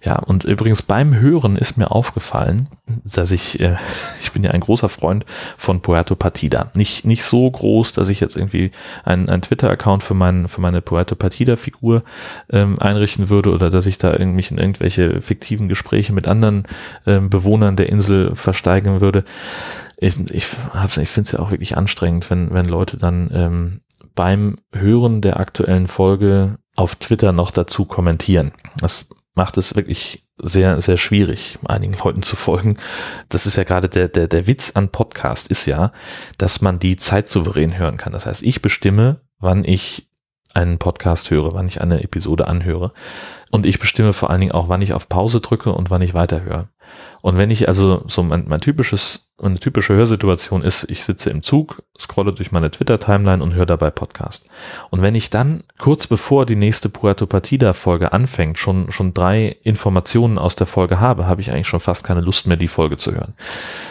Ja, 0.03 0.17
und 0.17 0.45
übrigens 0.45 0.81
beim 0.81 1.15
Hören 1.15 1.57
ist 1.57 1.77
mir 1.77 1.91
aufgefallen, 1.91 2.69
dass 3.05 3.33
ich, 3.33 3.61
äh, 3.61 3.77
ich 4.23 4.33
bin 4.33 4.43
ja 4.43 4.51
ein 4.53 4.61
großer 4.61 4.89
Freund 4.89 5.27
von 5.59 5.83
Puerto 5.83 6.15
Partida. 6.15 6.71
Nicht, 6.75 7.05
nicht 7.05 7.23
so 7.23 7.51
groß, 7.51 7.93
dass 7.93 8.09
ich 8.09 8.21
jetzt 8.21 8.37
irgendwie 8.37 8.71
einen, 9.05 9.29
einen 9.29 9.43
Twitter-Account 9.43 10.03
für, 10.03 10.15
mein, 10.15 10.49
für 10.49 10.63
meine 10.63 10.81
Puerto 10.81 11.17
Partida-Figur 11.17 12.03
ähm, 12.51 12.79
einrichten 12.79 13.29
würde 13.29 13.53
oder 13.53 13.69
dass 13.69 13.87
ich 13.87 13.99
da 13.99 14.19
mich 14.25 14.51
in 14.51 14.59
irgendwelche 14.59 15.21
fiktiven 15.21 15.69
Gespräche 15.69 16.13
mit 16.15 16.27
anderen 16.27 16.65
ähm, 17.07 17.29
Bewohnern 17.29 17.77
der 17.77 17.91
Insel 17.91 18.35
versteigen 18.35 19.03
würde. 19.03 19.25
Ich, 20.03 20.19
ich, 20.31 20.47
ich 20.47 21.09
finde 21.09 21.27
es 21.27 21.33
ja 21.33 21.41
auch 21.41 21.51
wirklich 21.51 21.77
anstrengend, 21.77 22.31
wenn, 22.31 22.53
wenn 22.55 22.67
Leute 22.67 22.97
dann 22.97 23.31
ähm, 23.35 23.81
beim 24.15 24.57
Hören 24.73 25.21
der 25.21 25.39
aktuellen 25.39 25.87
Folge 25.87 26.59
auf 26.75 26.95
Twitter 26.95 27.33
noch 27.33 27.51
dazu 27.51 27.85
kommentieren. 27.85 28.53
Das 28.81 29.11
macht 29.35 29.59
es 29.59 29.77
wirklich 29.77 30.27
sehr, 30.39 30.81
sehr 30.81 30.97
schwierig, 30.97 31.59
einigen 31.67 31.93
Leuten 32.03 32.23
zu 32.23 32.37
folgen. 32.37 32.79
Das 33.29 33.45
ist 33.45 33.57
ja 33.57 33.65
gerade 33.65 33.91
der, 33.91 34.09
der, 34.09 34.27
der 34.27 34.47
Witz 34.47 34.73
an 34.75 34.89
Podcast 34.89 35.49
ist 35.49 35.67
ja, 35.67 35.93
dass 36.39 36.63
man 36.63 36.79
die 36.79 36.97
zeitsouverän 36.97 37.79
hören 37.79 37.99
kann. 37.99 38.15
Das 38.15 38.25
heißt, 38.25 38.43
ich 38.43 38.63
bestimme, 38.63 39.21
wann 39.39 39.65
ich 39.65 40.09
einen 40.55 40.79
Podcast 40.79 41.31
höre, 41.31 41.53
wann 41.53 41.67
ich 41.67 41.81
eine 41.81 42.03
Episode 42.03 42.49
anhöre. 42.49 42.93
Und 43.51 43.67
ich 43.67 43.79
bestimme 43.79 44.13
vor 44.13 44.31
allen 44.31 44.41
Dingen 44.41 44.53
auch, 44.53 44.69
wann 44.69 44.83
ich 44.83 44.95
auf 44.95 45.09
Pause 45.09 45.41
drücke 45.41 45.73
und 45.73 45.91
wann 45.91 46.03
ich 46.03 46.15
weiterhöre. 46.15 46.69
Und 47.23 47.37
wenn 47.37 47.51
ich 47.51 47.69
also 47.69 48.03
so 48.07 48.23
mein, 48.23 48.45
mein 48.49 48.61
typisches, 48.61 49.29
eine 49.39 49.59
typische 49.59 49.95
Hörsituation 49.95 50.63
ist, 50.63 50.85
ich 50.89 51.05
sitze 51.05 51.31
im 51.31 51.43
Zug, 51.43 51.83
scrolle 51.99 52.33
durch 52.33 52.53
meine 52.53 52.71
Twitter-Timeline 52.71 53.43
und 53.43 53.55
höre 53.55 53.67
dabei 53.67 53.91
Podcast. 53.91 54.49
Und 54.91 55.03
wenn 55.03 55.15
ich 55.15 55.31
dann 55.31 55.65
kurz 55.79 56.07
bevor 56.07 56.47
die 56.47 56.57
nächste 56.57 56.89
Puerto 56.89 57.27
Partida-Folge 57.27 58.13
anfängt, 58.13 58.59
schon, 58.59 58.91
schon 58.91 59.13
drei 59.15 59.57
Informationen 59.63 60.39
aus 60.39 60.57
der 60.57 60.67
Folge 60.67 61.01
habe, 61.01 61.27
habe 61.27 61.41
ich 61.41 61.53
eigentlich 61.53 61.69
schon 61.69 61.81
fast 61.81 62.05
keine 62.05 62.21
Lust 62.21 62.47
mehr, 62.47 62.57
die 62.57 62.69
Folge 62.69 62.97
zu 62.97 63.13
hören. 63.13 63.35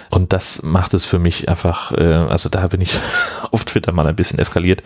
Und 0.09 0.33
das 0.33 0.63
macht 0.63 0.93
es 0.93 1.05
für 1.05 1.19
mich 1.19 1.49
einfach, 1.49 1.91
äh, 1.91 2.03
also 2.03 2.49
da 2.49 2.67
bin 2.67 2.81
ich 2.81 2.99
auf 3.51 3.65
Twitter 3.65 3.91
mal 3.91 4.07
ein 4.07 4.15
bisschen 4.15 4.39
eskaliert, 4.39 4.83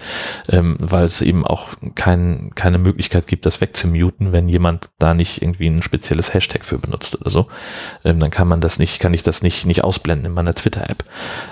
ähm, 0.50 0.76
weil 0.80 1.06
es 1.06 1.22
eben 1.22 1.46
auch 1.46 1.70
kein, 1.96 2.52
keine 2.56 2.78
Möglichkeit 2.78 3.28
gibt, 3.28 3.46
das 3.46 3.62
wegzumuten, 3.62 4.32
wenn 4.32 4.50
jemand 4.50 4.90
da 5.00 5.14
nicht 5.14 5.42
irgendwie 5.42 5.68
ein 5.68 5.82
spezielles 5.82 6.34
Hashtag 6.34 6.66
für 6.66 6.78
benutzt 6.78 7.20
oder 7.20 7.30
so. 7.30 7.48
Ähm, 8.04 8.20
dann 8.20 8.32
kann 8.32 8.48
man 8.48 8.62
das 8.62 8.80
nicht, 8.80 9.00
kann 9.00 9.14
ich 9.14 9.24
das 9.24 9.42
nicht, 9.42 9.66
nicht 9.66 9.84
ausblenden 9.84 10.28
in 10.28 10.34
meiner 10.34 10.54
Twitter-App. 10.54 11.04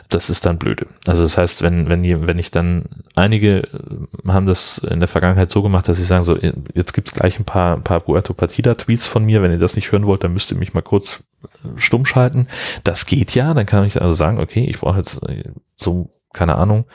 Das 0.09 0.29
ist 0.29 0.45
dann 0.45 0.57
blöde. 0.57 0.87
Also 1.07 1.23
das 1.23 1.37
heißt, 1.37 1.61
wenn, 1.61 1.89
wenn, 1.89 2.27
wenn 2.27 2.39
ich 2.39 2.51
dann, 2.51 2.85
einige 3.15 3.59
äh, 3.59 4.27
haben 4.27 4.47
das 4.47 4.79
in 4.79 4.99
der 4.99 5.07
Vergangenheit 5.07 5.51
so 5.51 5.61
gemacht, 5.61 5.87
dass 5.87 5.97
sie 5.97 6.05
sagen 6.05 6.23
so, 6.23 6.37
jetzt 6.73 6.93
gibt's 6.93 7.13
gleich 7.13 7.39
ein 7.39 7.45
paar, 7.45 7.77
ein 7.77 7.83
paar 7.83 8.01
Puerto 8.01 8.33
Partida-Tweets 8.33 9.07
von 9.07 9.23
mir, 9.23 9.41
wenn 9.41 9.51
ihr 9.51 9.57
das 9.57 9.75
nicht 9.75 9.91
hören 9.91 10.05
wollt, 10.05 10.23
dann 10.23 10.33
müsst 10.33 10.51
ihr 10.51 10.57
mich 10.57 10.73
mal 10.73 10.81
kurz 10.81 11.23
äh, 11.43 11.47
stumm 11.77 12.05
schalten. 12.05 12.47
Das 12.83 13.05
geht 13.05 13.35
ja, 13.35 13.53
dann 13.61 13.67
kann 13.67 13.85
ich 13.85 14.01
also 14.01 14.13
sagen, 14.13 14.39
okay, 14.39 14.65
ich 14.65 14.79
brauche 14.79 14.97
jetzt 14.97 15.23
äh, 15.27 15.51
so 15.77 16.09
keine 16.33 16.55
Ahnung, 16.55 16.85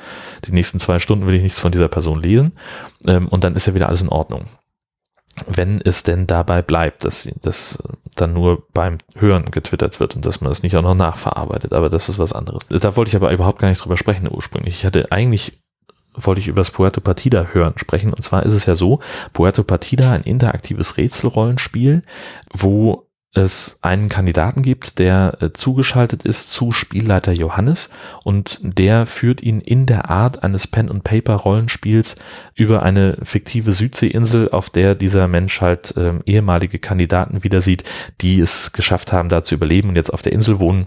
die 0.47 0.53
nächsten 0.53 0.81
zwei 0.81 0.99
Stunden 0.99 1.27
will 1.27 1.35
ich 1.35 1.43
nichts 1.43 1.61
von 1.61 1.73
dieser 1.73 1.89
Person 1.89 2.23
lesen 2.23 2.53
ähm, 3.07 3.29
und 3.29 3.45
dann 3.45 3.55
ist 3.55 3.67
ja 3.67 3.75
wieder 3.75 3.89
alles 3.89 4.03
in 4.03 4.09
Ordnung. 4.09 4.45
Wenn 5.47 5.83
es 5.83 6.03
denn 6.03 6.27
dabei 6.27 6.63
bleibt, 6.63 7.05
dass 7.05 7.29
das 7.43 7.79
dann 8.15 8.33
nur 8.33 8.67
beim 8.73 8.97
Hören 9.15 9.51
getwittert 9.51 10.01
wird 10.01 10.17
und 10.17 10.25
dass 10.25 10.41
man 10.41 10.51
das 10.51 10.63
nicht 10.63 10.75
auch 10.77 10.83
noch 10.83 10.95
nachverarbeitet, 10.95 11.75
aber 11.75 11.91
das 11.91 12.09
ist 12.09 12.19
was 12.19 12.33
anderes. 12.33 12.63
Da 12.71 12.97
wollte 12.97 13.11
ich 13.11 13.17
aber 13.17 13.31
überhaupt 13.31 13.59
gar 13.59 13.69
nicht 13.69 13.85
drüber 13.85 13.99
sprechen 13.99 14.31
ursprünglich. 14.33 14.77
Ich 14.77 14.87
hatte 14.87 15.13
eigentlich 15.13 15.61
wollte 16.19 16.41
ich 16.41 16.49
über 16.49 16.61
das 16.61 16.71
Puerto 16.71 17.03
Partida 17.03 17.49
hören 17.53 17.75
sprechen. 17.77 18.11
Und 18.11 18.23
zwar 18.23 18.45
ist 18.45 18.55
es 18.55 18.65
ja 18.65 18.75
so, 18.75 19.01
Puerto 19.35 19.63
Partida, 19.63 20.13
ein 20.13 20.23
interaktives 20.23 20.97
Rätselrollenspiel, 20.97 22.01
wo 22.55 23.06
es 23.37 23.79
einen 23.83 24.09
Kandidaten 24.09 24.63
gibt, 24.63 24.99
der 24.99 25.35
äh, 25.41 25.53
zugeschaltet 25.53 26.25
ist 26.25 26.51
zu 26.51 26.73
Spielleiter 26.73 27.33
Johannes 27.33 27.91
und 28.25 28.59
der 28.63 29.05
führt 29.05 29.43
ihn 29.43 29.61
in 29.61 29.85
der 29.85 30.09
Art 30.09 30.43
eines 30.43 30.67
Pen-and-Paper-Rollenspiels 30.67 32.17
über 32.55 32.83
eine 32.83 33.19
fiktive 33.23 33.75
Südseeinsel, 33.75 34.51
auf 34.51 34.71
der 34.71 34.95
dieser 34.95 35.29
Mensch 35.29 35.61
halt 35.61 35.97
äh, 35.97 36.15
ehemalige 36.25 36.79
Kandidaten 36.79 37.45
wieder 37.45 37.61
sieht, 37.61 37.85
die 38.23 38.41
es 38.41 38.73
geschafft 38.73 39.13
haben, 39.13 39.29
da 39.29 39.43
zu 39.43 39.55
überleben 39.55 39.91
und 39.91 39.97
jetzt 39.97 40.13
auf 40.13 40.23
der 40.23 40.33
Insel 40.33 40.59
wohnen. 40.59 40.87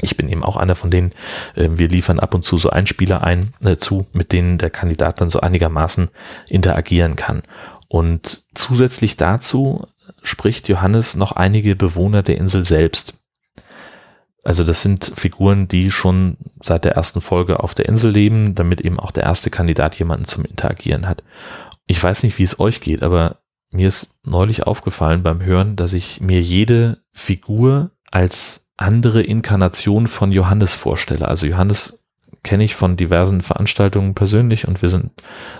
Ich 0.00 0.16
bin 0.16 0.28
eben 0.28 0.44
auch 0.44 0.56
einer 0.56 0.76
von 0.76 0.90
denen. 0.90 1.10
Äh, 1.56 1.70
wir 1.72 1.88
liefern 1.88 2.20
ab 2.20 2.34
und 2.34 2.44
zu 2.44 2.56
so 2.56 2.70
Einspieler 2.70 3.24
ein 3.24 3.52
äh, 3.64 3.76
zu, 3.76 4.06
mit 4.12 4.32
denen 4.32 4.58
der 4.58 4.70
Kandidat 4.70 5.20
dann 5.20 5.28
so 5.28 5.40
einigermaßen 5.40 6.10
interagieren 6.48 7.16
kann. 7.16 7.42
Und 7.88 8.42
zusätzlich 8.54 9.16
dazu 9.16 9.86
spricht 10.24 10.68
Johannes 10.68 11.14
noch 11.14 11.32
einige 11.32 11.76
Bewohner 11.76 12.22
der 12.22 12.38
Insel 12.38 12.64
selbst. 12.64 13.20
Also 14.42 14.64
das 14.64 14.82
sind 14.82 15.12
Figuren, 15.14 15.68
die 15.68 15.90
schon 15.90 16.36
seit 16.62 16.84
der 16.84 16.92
ersten 16.92 17.20
Folge 17.20 17.60
auf 17.60 17.74
der 17.74 17.88
Insel 17.88 18.10
leben, 18.10 18.54
damit 18.54 18.80
eben 18.80 18.98
auch 18.98 19.10
der 19.10 19.22
erste 19.22 19.50
Kandidat 19.50 19.98
jemanden 19.98 20.26
zum 20.26 20.44
Interagieren 20.44 21.08
hat. 21.08 21.22
Ich 21.86 22.02
weiß 22.02 22.22
nicht, 22.22 22.38
wie 22.38 22.42
es 22.42 22.60
euch 22.60 22.80
geht, 22.80 23.02
aber 23.02 23.38
mir 23.70 23.88
ist 23.88 24.16
neulich 24.24 24.64
aufgefallen 24.64 25.22
beim 25.22 25.42
Hören, 25.42 25.76
dass 25.76 25.92
ich 25.92 26.20
mir 26.20 26.40
jede 26.40 26.98
Figur 27.12 27.90
als 28.10 28.66
andere 28.76 29.22
Inkarnation 29.22 30.06
von 30.08 30.32
Johannes 30.32 30.74
vorstelle. 30.74 31.28
Also 31.28 31.46
Johannes 31.46 32.03
kenne 32.44 32.62
ich 32.62 32.76
von 32.76 32.96
diversen 32.96 33.42
Veranstaltungen 33.42 34.14
persönlich 34.14 34.68
und 34.68 34.82
wir 34.82 34.88
sind 34.88 35.10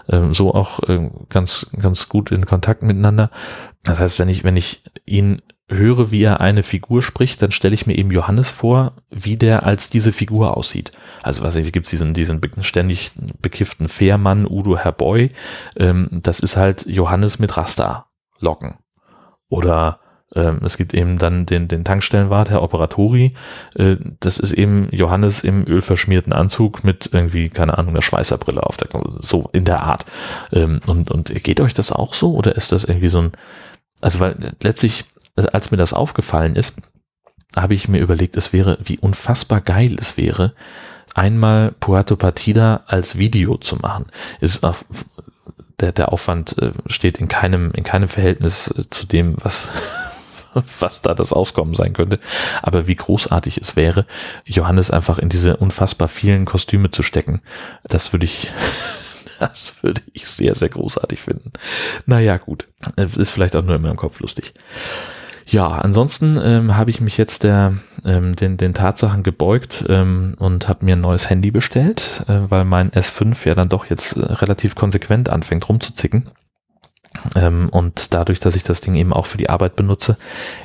ähm, 0.08 0.32
so 0.32 0.54
auch 0.54 0.80
äh, 0.88 1.10
ganz, 1.30 1.70
ganz 1.80 2.08
gut 2.08 2.30
in 2.30 2.46
Kontakt 2.46 2.82
miteinander. 2.82 3.30
Das 3.82 3.98
heißt, 3.98 4.18
wenn 4.20 4.28
ich, 4.28 4.44
wenn 4.44 4.56
ich 4.56 4.84
ihn 5.04 5.42
höre, 5.68 6.10
wie 6.10 6.22
er 6.22 6.40
eine 6.40 6.62
Figur 6.62 7.02
spricht, 7.02 7.42
dann 7.42 7.50
stelle 7.50 7.74
ich 7.74 7.86
mir 7.86 7.96
eben 7.96 8.10
Johannes 8.10 8.50
vor, 8.50 8.96
wie 9.10 9.36
der 9.36 9.64
als 9.64 9.88
diese 9.88 10.12
Figur 10.12 10.56
aussieht. 10.56 10.92
Also 11.22 11.42
was 11.42 11.56
ich, 11.56 11.72
gibt 11.72 11.90
diesen, 11.90 12.12
diesen 12.12 12.40
ständig 12.60 13.12
bekifften 13.40 13.88
Fährmann, 13.88 14.46
Udo 14.46 14.76
Herboy, 14.76 15.30
ähm, 15.76 16.08
das 16.10 16.40
ist 16.40 16.56
halt 16.56 16.86
Johannes 16.86 17.38
mit 17.38 17.56
Rasta-Locken. 17.56 18.74
Oder 19.48 20.00
ähm, 20.34 20.60
es 20.64 20.76
gibt 20.76 20.94
eben 20.94 21.18
dann 21.18 21.46
den, 21.46 21.68
den 21.68 21.84
Tankstellenwart, 21.84 22.50
Herr 22.50 22.62
Operatori. 22.62 23.34
Äh, 23.74 23.96
das 24.20 24.38
ist 24.38 24.52
eben 24.52 24.88
Johannes 24.90 25.44
im 25.44 25.66
ölverschmierten 25.66 26.32
Anzug 26.32 26.84
mit 26.84 27.10
irgendwie, 27.12 27.50
keine 27.50 27.78
Ahnung, 27.78 27.94
der 27.94 28.02
Schweißerbrille 28.02 28.62
auf 28.62 28.76
der, 28.76 28.88
so 29.20 29.48
in 29.52 29.64
der 29.64 29.82
Art. 29.82 30.04
Ähm, 30.52 30.80
und, 30.86 31.10
und 31.10 31.32
geht 31.42 31.60
euch 31.60 31.74
das 31.74 31.92
auch 31.92 32.14
so 32.14 32.34
oder 32.34 32.56
ist 32.56 32.72
das 32.72 32.84
irgendwie 32.84 33.08
so 33.08 33.20
ein, 33.20 33.32
also 34.00 34.20
weil 34.20 34.36
letztlich, 34.62 35.04
also 35.36 35.48
als 35.50 35.70
mir 35.70 35.76
das 35.76 35.92
aufgefallen 35.92 36.56
ist, 36.56 36.74
habe 37.56 37.74
ich 37.74 37.88
mir 37.88 38.00
überlegt, 38.00 38.36
es 38.36 38.52
wäre, 38.52 38.78
wie 38.82 38.98
unfassbar 38.98 39.60
geil 39.60 39.96
es 40.00 40.16
wäre, 40.16 40.54
einmal 41.14 41.72
Puerto 41.78 42.16
Partida 42.16 42.82
als 42.86 43.18
Video 43.18 43.56
zu 43.56 43.76
machen. 43.76 44.06
Ist 44.40 44.64
auf, 44.64 44.84
der, 45.80 45.92
der 45.92 46.12
Aufwand 46.12 46.58
äh, 46.58 46.72
steht 46.88 47.18
in 47.18 47.28
keinem, 47.28 47.70
in 47.72 47.84
keinem 47.84 48.08
Verhältnis 48.08 48.68
äh, 48.68 48.88
zu 48.90 49.06
dem, 49.06 49.36
was, 49.42 49.70
was 50.80 51.02
da 51.02 51.14
das 51.14 51.32
Auskommen 51.32 51.74
sein 51.74 51.92
könnte. 51.92 52.18
Aber 52.62 52.86
wie 52.86 52.94
großartig 52.94 53.58
es 53.58 53.76
wäre, 53.76 54.06
Johannes 54.44 54.90
einfach 54.90 55.18
in 55.18 55.28
diese 55.28 55.56
unfassbar 55.56 56.08
vielen 56.08 56.44
Kostüme 56.44 56.90
zu 56.90 57.02
stecken, 57.02 57.40
das 57.84 58.12
würde 58.12 58.24
ich, 58.26 58.50
das 59.40 59.82
würde 59.82 60.02
ich 60.12 60.26
sehr, 60.26 60.54
sehr 60.54 60.68
großartig 60.68 61.20
finden. 61.20 61.52
Naja, 62.06 62.36
gut. 62.36 62.66
Ist 62.96 63.30
vielleicht 63.30 63.56
auch 63.56 63.64
nur 63.64 63.76
in 63.76 63.82
meinem 63.82 63.96
Kopf 63.96 64.20
lustig. 64.20 64.54
Ja, 65.46 65.68
ansonsten 65.68 66.38
ähm, 66.42 66.76
habe 66.76 66.90
ich 66.90 67.00
mich 67.00 67.18
jetzt 67.18 67.44
der, 67.44 67.74
ähm, 68.04 68.34
den, 68.34 68.56
den 68.56 68.72
Tatsachen 68.72 69.22
gebeugt 69.22 69.84
ähm, 69.88 70.36
und 70.38 70.68
habe 70.68 70.84
mir 70.84 70.96
ein 70.96 71.02
neues 71.02 71.28
Handy 71.28 71.50
bestellt, 71.50 72.24
äh, 72.28 72.40
weil 72.48 72.64
mein 72.64 72.90
S5 72.90 73.46
ja 73.46 73.54
dann 73.54 73.68
doch 73.68 73.86
jetzt 73.86 74.16
äh, 74.16 74.20
relativ 74.20 74.74
konsequent 74.74 75.28
anfängt 75.28 75.68
rumzuzicken. 75.68 76.24
Ähm, 77.36 77.68
und 77.70 78.14
dadurch, 78.14 78.40
dass 78.40 78.56
ich 78.56 78.62
das 78.62 78.80
Ding 78.80 78.94
eben 78.94 79.12
auch 79.12 79.26
für 79.26 79.38
die 79.38 79.50
Arbeit 79.50 79.76
benutze, 79.76 80.16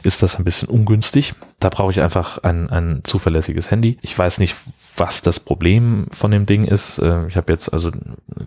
ist 0.03 0.23
das 0.23 0.37
ein 0.37 0.43
bisschen 0.43 0.69
ungünstig. 0.69 1.33
Da 1.59 1.69
brauche 1.69 1.91
ich 1.91 2.01
einfach 2.01 2.39
ein, 2.39 2.69
ein 2.69 3.01
zuverlässiges 3.03 3.71
Handy. 3.71 3.97
Ich 4.01 4.17
weiß 4.17 4.39
nicht, 4.39 4.55
was 4.97 5.21
das 5.21 5.39
Problem 5.39 6.07
von 6.11 6.31
dem 6.31 6.45
Ding 6.45 6.65
ist. 6.65 6.99
Äh, 6.99 7.27
ich 7.27 7.37
habe 7.37 7.51
jetzt 7.51 7.71
also 7.71 7.91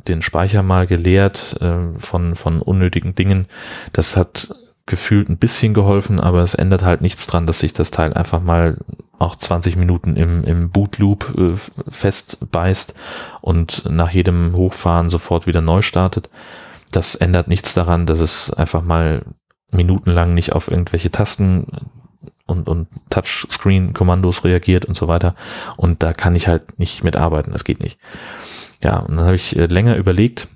den 0.09 0.23
Speicher 0.23 0.62
mal 0.62 0.87
geleert 0.87 1.57
äh, 1.61 1.99
von, 1.99 2.35
von 2.35 2.61
unnötigen 2.61 3.15
Dingen. 3.15 3.47
Das 3.93 4.17
hat 4.17 4.55
gefühlt 4.87 5.29
ein 5.29 5.38
bisschen 5.38 5.75
geholfen, 5.75 6.19
aber 6.19 6.43
es 6.43 6.55
ändert 6.55 6.85
halt 6.85 7.01
nichts 7.01 7.27
dran, 7.27 7.47
dass 7.47 7.61
sich 7.61 7.73
das 7.73 7.93
Teil 7.93 8.12
einfach 8.12 8.43
mal 8.43 8.79
auch 9.19 9.37
20 9.37 9.77
Minuten 9.77 10.17
im, 10.17 10.43
im 10.43 10.71
Bootloop 10.71 11.35
äh, 11.38 11.55
festbeißt 11.88 12.95
und 13.41 13.85
nach 13.88 14.11
jedem 14.11 14.55
Hochfahren 14.55 15.09
sofort 15.09 15.47
wieder 15.47 15.61
neu 15.61 15.83
startet 15.83 16.29
das 16.96 17.14
ändert 17.14 17.48
nichts 17.48 17.74
daran, 17.74 18.07
dass 18.07 18.20
es 18.20 18.52
einfach 18.52 18.83
mal 18.83 19.22
minutenlang 19.70 20.35
nicht 20.35 20.52
auf 20.52 20.70
irgendwelche 20.70 21.11
Tasten 21.11 21.66
und, 22.46 22.68
und 22.68 22.88
Touchscreen-Kommandos 23.11 24.44
reagiert 24.44 24.85
und 24.85 24.96
so 24.96 25.09
weiter. 25.09 25.35
Und 25.76 26.02
da 26.02 26.12
kann 26.12 26.37
ich 26.37 26.48
halt 26.48 26.78
nicht 26.78 27.02
mitarbeiten, 27.05 27.52
das 27.52 27.64
geht 27.64 27.81
nicht. 27.81 27.98
Ja, 28.85 28.98
und 28.98 29.16
dann 29.16 29.24
habe 29.24 29.37
ich 29.37 29.57
äh, 29.57 29.66
länger 29.66 29.96
überlegt, 29.96 30.48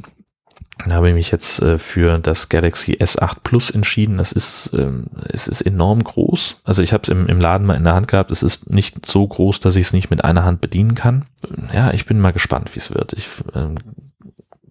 dann 0.79 0.93
habe 0.93 1.09
ich 1.09 1.15
mich 1.15 1.31
jetzt 1.31 1.63
äh, 1.63 1.79
für 1.79 2.19
das 2.19 2.51
Galaxy 2.51 2.93
S8 2.93 3.39
Plus 3.43 3.71
entschieden. 3.71 4.19
Das 4.19 4.33
ist, 4.33 4.71
ähm, 4.75 5.07
es 5.31 5.49
ist 5.49 5.63
enorm 5.63 6.05
groß. 6.05 6.61
Also 6.65 6.83
ich 6.83 6.93
habe 6.93 7.03
es 7.03 7.09
im, 7.09 7.27
im 7.29 7.41
Laden 7.41 7.67
mal 7.67 7.77
in 7.77 7.85
der 7.85 7.95
Hand 7.95 8.09
gehabt. 8.09 8.31
Es 8.31 8.43
ist 8.43 8.69
nicht 8.71 9.07
so 9.07 9.27
groß, 9.27 9.61
dass 9.61 9.77
ich 9.77 9.87
es 9.87 9.93
nicht 9.95 10.11
mit 10.11 10.25
einer 10.25 10.45
Hand 10.45 10.61
bedienen 10.61 10.95
kann. 10.95 11.25
Ja, 11.73 11.93
ich 11.93 12.05
bin 12.05 12.21
mal 12.21 12.33
gespannt, 12.33 12.75
wie 12.75 12.81
es 12.81 12.93
wird. 12.95 13.15
Ich 13.15 13.27
ähm, 13.55 13.77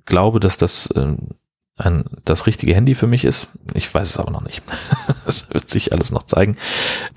glaube, 0.06 0.40
dass 0.40 0.58
das 0.58 0.90
ähm, 0.96 1.30
ein, 1.78 2.06
das 2.24 2.48
richtige 2.48 2.74
Handy 2.74 2.96
für 2.96 3.08
mich 3.08 3.26
ist. 3.26 3.50
Ich 3.74 3.94
weiß 3.94 4.12
es 4.12 4.18
aber 4.18 4.32
noch 4.32 4.44
nicht. 4.44 4.62
das 5.26 5.50
wird 5.50 5.70
sich 5.70 5.92
alles 5.92 6.12
noch 6.12 6.24
zeigen. 6.24 6.56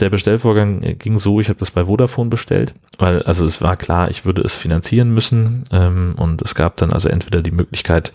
Der 0.01 0.11
Bestellvorgang 0.11 0.81
ging 0.99 1.18
so, 1.21 1.40
ich 1.40 1.49
habe 1.49 1.61
das 1.61 1.71
bei 1.71 1.85
Vodafone 1.85 2.29
bestellt, 2.29 2.75
weil 2.99 3.23
also 3.23 3.47
es 3.47 3.62
war 3.62 3.77
klar, 3.77 4.11
ich 4.11 4.25
würde 4.25 4.42
es 4.42 4.57
finanzieren 4.57 5.14
müssen 5.14 5.62
ähm, 5.71 6.16
und 6.16 6.42
es 6.42 6.57
gab 6.57 6.77
dann 6.79 6.92
also 6.92 7.09
entweder 7.09 7.40
die 7.40 7.53
Möglichkeit, 7.53 8.12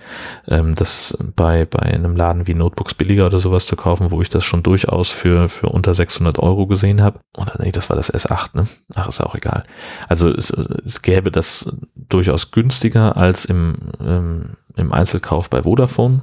ähm, 0.49 0.75
das 0.75 1.17
bei, 1.35 1.63
bei 1.63 1.79
einem 1.79 2.17
Laden 2.17 2.45
wie 2.45 2.55
Notebooks 2.55 2.93
billiger 2.93 3.27
oder 3.27 3.39
sowas 3.39 3.65
zu 3.65 3.77
kaufen, 3.77 4.11
wo 4.11 4.21
ich 4.21 4.29
das 4.29 4.43
schon 4.43 4.63
durchaus 4.63 5.11
für, 5.11 5.47
für 5.47 5.69
unter 5.69 5.93
600 5.93 6.39
Euro 6.39 6.67
gesehen 6.67 7.01
habe. 7.01 7.19
Oder 7.37 7.55
nee, 7.59 7.71
das 7.71 7.89
war 7.89 7.95
das 7.95 8.13
S8, 8.13 8.57
ne? 8.57 8.67
Ach, 8.95 9.07
ist 9.07 9.21
auch 9.21 9.35
egal. 9.35 9.63
Also 10.09 10.29
es, 10.29 10.49
es 10.49 11.01
gäbe 11.01 11.31
das 11.31 11.71
durchaus 11.95 12.51
günstiger 12.51 13.15
als 13.15 13.45
im, 13.45 13.75
ähm, 14.01 14.57
im 14.75 14.91
Einzelkauf 14.91 15.49
bei 15.49 15.63
Vodafone. 15.63 16.21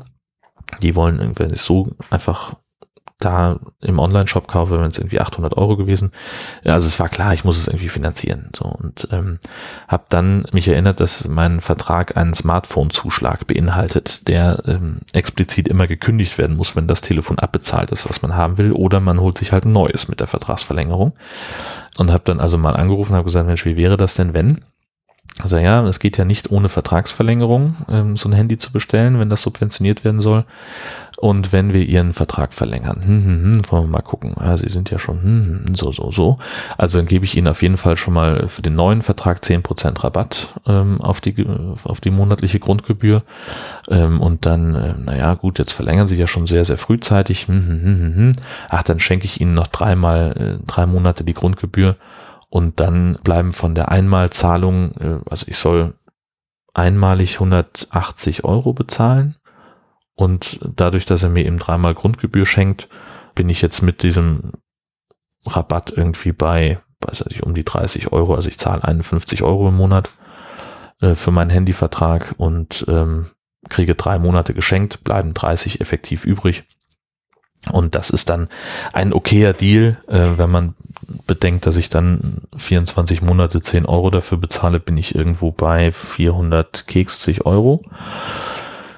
Die 0.82 0.94
wollen 0.94 1.20
irgendwie 1.20 1.54
so 1.56 1.90
einfach 2.10 2.54
da 3.20 3.60
im 3.80 3.98
Online-Shop 3.98 4.48
kaufe, 4.48 4.80
wenn 4.80 4.88
es 4.88 4.98
irgendwie 4.98 5.20
800 5.20 5.56
Euro 5.56 5.76
gewesen. 5.76 6.10
Also 6.64 6.86
es 6.86 6.98
war 6.98 7.08
klar, 7.08 7.34
ich 7.34 7.44
muss 7.44 7.58
es 7.58 7.68
irgendwie 7.68 7.90
finanzieren. 7.90 8.50
So 8.56 8.64
und 8.64 9.08
ähm, 9.12 9.38
habe 9.88 10.04
dann 10.08 10.46
mich 10.52 10.66
erinnert, 10.66 11.00
dass 11.00 11.28
mein 11.28 11.60
Vertrag 11.60 12.16
einen 12.16 12.34
Smartphone-Zuschlag 12.34 13.46
beinhaltet, 13.46 14.26
der 14.26 14.62
ähm, 14.66 15.00
explizit 15.12 15.68
immer 15.68 15.86
gekündigt 15.86 16.38
werden 16.38 16.56
muss, 16.56 16.74
wenn 16.76 16.86
das 16.86 17.02
Telefon 17.02 17.38
abbezahlt 17.38 17.90
ist, 17.90 18.08
was 18.08 18.22
man 18.22 18.34
haben 18.34 18.56
will, 18.58 18.72
oder 18.72 19.00
man 19.00 19.20
holt 19.20 19.38
sich 19.38 19.52
halt 19.52 19.66
ein 19.66 19.72
neues 19.72 20.08
mit 20.08 20.20
der 20.20 20.26
Vertragsverlängerung. 20.26 21.12
Und 21.98 22.10
habe 22.10 22.24
dann 22.24 22.40
also 22.40 22.56
mal 22.56 22.76
angerufen, 22.76 23.14
habe 23.14 23.24
gesagt, 23.24 23.46
Mensch, 23.46 23.66
wie 23.66 23.76
wäre 23.76 23.98
das 23.98 24.14
denn, 24.14 24.32
wenn? 24.32 24.64
Also 25.38 25.56
ja, 25.56 25.86
es 25.86 26.00
geht 26.00 26.18
ja 26.18 26.24
nicht 26.24 26.50
ohne 26.50 26.68
Vertragsverlängerung, 26.68 27.76
ähm, 27.88 28.16
so 28.16 28.28
ein 28.28 28.32
Handy 28.32 28.58
zu 28.58 28.72
bestellen, 28.72 29.18
wenn 29.18 29.30
das 29.30 29.42
subventioniert 29.42 30.04
werden 30.04 30.20
soll. 30.20 30.44
Und 31.16 31.52
wenn 31.52 31.74
wir 31.74 31.82
Ihren 31.82 32.14
Vertrag 32.14 32.54
verlängern, 32.54 33.02
hm, 33.04 33.24
hm, 33.24 33.42
hm, 33.42 33.70
wollen 33.70 33.84
wir 33.84 33.90
mal 33.90 34.02
gucken. 34.02 34.34
Ja, 34.40 34.56
Sie 34.56 34.70
sind 34.70 34.90
ja 34.90 34.98
schon 34.98 35.22
hm, 35.22 35.62
hm, 35.66 35.74
so, 35.74 35.92
so, 35.92 36.10
so. 36.10 36.38
Also 36.78 36.98
dann 36.98 37.06
gebe 37.06 37.26
ich 37.26 37.36
Ihnen 37.36 37.48
auf 37.48 37.60
jeden 37.62 37.76
Fall 37.76 37.98
schon 37.98 38.14
mal 38.14 38.48
für 38.48 38.62
den 38.62 38.74
neuen 38.74 39.02
Vertrag 39.02 39.44
zehn 39.44 39.62
Prozent 39.62 40.02
Rabatt 40.02 40.48
ähm, 40.66 41.00
auf, 41.02 41.20
die, 41.20 41.46
auf 41.84 42.00
die 42.00 42.10
monatliche 42.10 42.58
Grundgebühr. 42.58 43.22
Ähm, 43.88 44.20
und 44.20 44.46
dann, 44.46 44.74
äh, 44.74 44.94
naja, 44.98 45.34
gut, 45.34 45.58
jetzt 45.58 45.72
verlängern 45.72 46.08
Sie 46.08 46.16
ja 46.16 46.26
schon 46.26 46.46
sehr, 46.46 46.64
sehr 46.64 46.78
frühzeitig. 46.78 47.48
Hm, 47.48 47.66
hm, 47.66 47.82
hm, 47.82 48.00
hm, 48.00 48.14
hm. 48.14 48.32
Ach, 48.70 48.82
dann 48.82 48.98
schenke 48.98 49.26
ich 49.26 49.42
Ihnen 49.42 49.52
noch 49.54 49.66
dreimal, 49.66 50.58
äh, 50.60 50.66
drei 50.66 50.86
Monate 50.86 51.24
die 51.24 51.34
Grundgebühr 51.34 51.96
und 52.50 52.80
dann 52.80 53.18
bleiben 53.22 53.52
von 53.52 53.74
der 53.74 53.90
Einmalzahlung, 53.90 54.92
äh, 55.00 55.18
also 55.30 55.46
ich 55.48 55.56
soll 55.56 55.94
einmalig 56.74 57.34
180 57.34 58.44
Euro 58.44 58.72
bezahlen 58.72 59.36
und 60.14 60.60
dadurch, 60.76 61.06
dass 61.06 61.22
er 61.22 61.30
mir 61.30 61.46
eben 61.46 61.58
dreimal 61.58 61.94
Grundgebühr 61.94 62.44
schenkt, 62.44 62.88
bin 63.34 63.48
ich 63.48 63.62
jetzt 63.62 63.82
mit 63.82 64.02
diesem 64.02 64.52
Rabatt 65.46 65.92
irgendwie 65.96 66.32
bei, 66.32 66.80
weiß 67.00 67.24
ich, 67.30 67.42
um 67.42 67.54
die 67.54 67.64
30 67.64 68.12
Euro, 68.12 68.34
also 68.34 68.48
ich 68.48 68.58
zahle 68.58 68.84
51 68.84 69.42
Euro 69.42 69.68
im 69.68 69.76
Monat 69.76 70.10
äh, 71.00 71.14
für 71.14 71.30
meinen 71.30 71.50
Handyvertrag 71.50 72.34
und 72.36 72.84
ähm, 72.88 73.26
kriege 73.68 73.94
drei 73.94 74.18
Monate 74.18 74.54
geschenkt, 74.54 75.04
bleiben 75.04 75.34
30 75.34 75.80
effektiv 75.80 76.24
übrig. 76.24 76.64
Und 77.70 77.94
das 77.94 78.10
ist 78.10 78.30
dann 78.30 78.48
ein 78.92 79.12
okayer 79.12 79.52
Deal, 79.52 79.98
äh, 80.08 80.38
wenn 80.38 80.50
man 80.50 80.74
bedenkt, 81.26 81.66
dass 81.66 81.76
ich 81.76 81.90
dann 81.90 82.42
24 82.56 83.22
Monate 83.22 83.60
10 83.60 83.86
Euro 83.86 84.10
dafür 84.10 84.38
bezahle, 84.38 84.80
bin 84.80 84.96
ich 84.96 85.14
irgendwo 85.14 85.50
bei 85.52 85.92
400 85.92 86.86
Kekszig 86.86 87.46
Euro. 87.46 87.82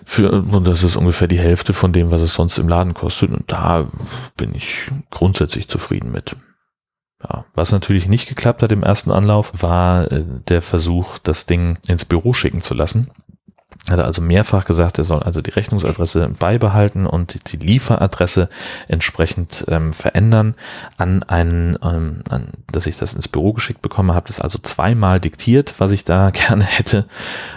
Für, 0.05 0.33
und 0.33 0.67
das 0.67 0.83
ist 0.83 0.97
ungefähr 0.97 1.29
die 1.29 1.39
Hälfte 1.39 1.73
von 1.73 1.93
dem, 1.93 2.11
was 2.11 2.23
es 2.23 2.35
sonst 2.35 2.59
im 2.59 2.69
Laden 2.69 2.95
kostet. 2.95 3.31
Und 3.31 3.51
da 3.51 3.87
bin 4.37 4.53
ich 4.55 4.87
grundsätzlich 5.11 5.69
zufrieden 5.69 6.13
mit. 6.13 6.37
Ja, 7.23 7.45
was 7.55 7.73
natürlich 7.73 8.09
nicht 8.09 8.29
geklappt 8.29 8.63
hat 8.63 8.73
im 8.73 8.83
ersten 8.83 9.13
Anlauf, 9.13 9.63
war 9.63 10.11
äh, 10.11 10.25
der 10.49 10.61
Versuch, 10.61 11.19
das 11.19 11.47
Ding 11.47 11.79
ins 11.87 12.05
Büro 12.05 12.33
schicken 12.33 12.63
zu 12.63 12.75
lassen 12.75 13.09
hat 13.91 13.99
er 13.99 14.05
also 14.05 14.23
mehrfach 14.23 14.65
gesagt, 14.65 14.99
er 14.99 15.05
soll 15.05 15.23
also 15.23 15.43
die 15.43 15.51
Rechnungsadresse 15.51 16.29
beibehalten 16.39 17.05
und 17.07 17.53
die 17.53 17.57
Lieferadresse 17.57 18.49
entsprechend 18.87 19.65
ähm, 19.69 19.93
verändern. 19.93 20.55
An 20.99 21.25
einen, 21.25 21.77
ähm, 21.83 22.23
an, 22.31 22.53
dass 22.71 22.87
ich 22.87 22.97
das 22.97 23.15
ins 23.15 23.27
Büro 23.27 23.53
geschickt 23.53 23.83
bekomme, 23.83 24.15
habe 24.15 24.29
das 24.29 24.41
also 24.41 24.59
zweimal 24.61 25.19
diktiert, 25.19 25.75
was 25.79 25.91
ich 25.91 26.05
da 26.05 26.31
gerne 26.33 26.65
hätte. 26.65 27.07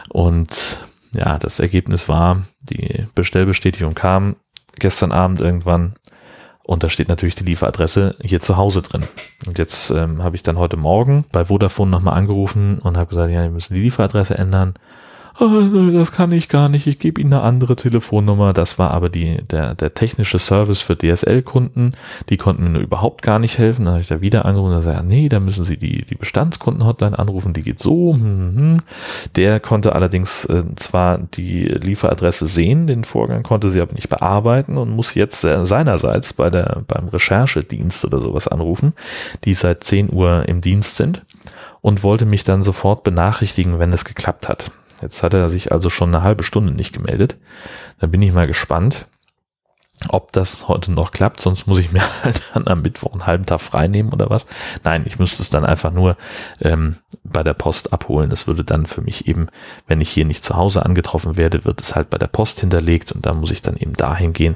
Und 0.09 0.79
ja, 1.13 1.37
das 1.37 1.59
Ergebnis 1.59 2.09
war, 2.09 2.41
die 2.59 3.05
Bestellbestätigung 3.13 3.93
kam 3.93 4.35
gestern 4.79 5.11
Abend 5.11 5.39
irgendwann 5.39 5.95
und 6.63 6.81
da 6.81 6.89
steht 6.89 7.09
natürlich 7.09 7.35
die 7.35 7.43
Lieferadresse 7.43 8.15
hier 8.21 8.41
zu 8.41 8.57
Hause 8.57 8.81
drin. 8.81 9.03
Und 9.45 9.59
jetzt 9.59 9.91
ähm, 9.91 10.23
habe 10.23 10.35
ich 10.35 10.41
dann 10.41 10.57
heute 10.57 10.77
Morgen 10.77 11.23
bei 11.31 11.45
Vodafone 11.45 11.91
nochmal 11.91 12.17
angerufen 12.17 12.79
und 12.79 12.97
habe 12.97 13.09
gesagt, 13.09 13.31
ja, 13.31 13.43
wir 13.43 13.51
müssen 13.51 13.75
die 13.75 13.81
Lieferadresse 13.81 14.35
ändern 14.35 14.73
das 15.37 16.11
kann 16.13 16.31
ich 16.31 16.47
gar 16.47 16.69
nicht, 16.69 16.87
ich 16.87 16.97
gebe 16.97 17.19
Ihnen 17.19 17.33
eine 17.33 17.41
andere 17.41 17.75
Telefonnummer. 17.75 18.53
Das 18.53 18.79
war 18.79 18.91
aber 18.91 19.09
die, 19.09 19.43
der, 19.43 19.75
der 19.75 19.93
technische 19.93 20.39
Service 20.39 20.81
für 20.81 20.97
DSL-Kunden. 20.97 21.93
Die 22.29 22.37
konnten 22.37 22.71
mir 22.71 22.79
überhaupt 22.79 23.21
gar 23.21 23.39
nicht 23.39 23.57
helfen. 23.57 23.85
Da 23.85 23.91
habe 23.91 24.01
ich 24.01 24.07
da 24.07 24.21
wieder 24.21 24.45
angerufen 24.45 24.71
und 24.71 24.77
gesagt, 24.77 25.05
nee, 25.05 25.27
da 25.27 25.41
müssen 25.41 25.65
Sie 25.65 25.77
die, 25.77 26.05
die 26.05 26.15
Bestandskunden-Hotline 26.15 27.19
anrufen, 27.19 27.53
die 27.53 27.63
geht 27.63 27.79
so. 27.79 28.13
Hm, 28.13 28.21
hm, 28.21 28.55
hm. 28.55 28.77
Der 29.35 29.59
konnte 29.59 29.93
allerdings 29.93 30.45
äh, 30.45 30.63
zwar 30.75 31.17
die 31.17 31.65
Lieferadresse 31.65 32.47
sehen, 32.47 32.87
den 32.87 33.03
Vorgang 33.03 33.43
konnte 33.43 33.69
sie 33.69 33.81
aber 33.81 33.93
nicht 33.93 34.09
bearbeiten 34.09 34.77
und 34.77 34.89
muss 34.89 35.15
jetzt 35.15 35.43
äh, 35.43 35.65
seinerseits 35.65 36.33
bei 36.33 36.49
der, 36.49 36.83
beim 36.87 37.09
Recherchedienst 37.09 38.05
oder 38.05 38.19
sowas 38.19 38.47
anrufen, 38.47 38.93
die 39.43 39.53
seit 39.53 39.83
10 39.83 40.13
Uhr 40.13 40.47
im 40.47 40.61
Dienst 40.61 40.95
sind 40.95 41.25
und 41.81 42.03
wollte 42.03 42.25
mich 42.25 42.43
dann 42.43 42.63
sofort 42.63 43.03
benachrichtigen, 43.03 43.79
wenn 43.79 43.93
es 43.93 44.05
geklappt 44.05 44.49
hat. 44.49 44.71
Jetzt 45.01 45.23
hat 45.23 45.33
er 45.33 45.49
sich 45.49 45.71
also 45.71 45.89
schon 45.89 46.13
eine 46.13 46.23
halbe 46.23 46.43
Stunde 46.43 46.73
nicht 46.73 46.93
gemeldet. 46.93 47.37
Da 47.99 48.07
bin 48.07 48.21
ich 48.21 48.33
mal 48.33 48.47
gespannt, 48.47 49.07
ob 50.09 50.31
das 50.33 50.67
heute 50.67 50.91
noch 50.91 51.11
klappt. 51.11 51.41
Sonst 51.41 51.67
muss 51.67 51.79
ich 51.79 51.91
mir 51.91 52.01
halt 52.23 52.41
dann 52.53 52.67
am 52.67 52.81
Mittwoch 52.81 53.13
einen 53.13 53.25
halben 53.25 53.45
Tag 53.45 53.61
frei 53.61 53.87
nehmen 53.87 54.09
oder 54.09 54.29
was. 54.29 54.45
Nein, 54.83 55.03
ich 55.05 55.19
müsste 55.19 55.41
es 55.41 55.49
dann 55.49 55.65
einfach 55.65 55.91
nur 55.91 56.17
ähm, 56.61 56.97
bei 57.23 57.43
der 57.43 57.53
Post 57.53 57.93
abholen. 57.93 58.29
Das 58.29 58.47
würde 58.47 58.63
dann 58.63 58.85
für 58.85 59.01
mich 59.01 59.27
eben, 59.27 59.47
wenn 59.87 60.01
ich 60.01 60.09
hier 60.09 60.25
nicht 60.25 60.43
zu 60.43 60.55
Hause 60.55 60.85
angetroffen 60.85 61.37
werde, 61.37 61.65
wird 61.65 61.81
es 61.81 61.95
halt 61.95 62.09
bei 62.09 62.17
der 62.17 62.27
Post 62.27 62.59
hinterlegt 62.59 63.11
und 63.11 63.25
da 63.25 63.33
muss 63.33 63.51
ich 63.51 63.61
dann 63.61 63.77
eben 63.77 63.93
dahin 63.93 64.33
gehen 64.33 64.55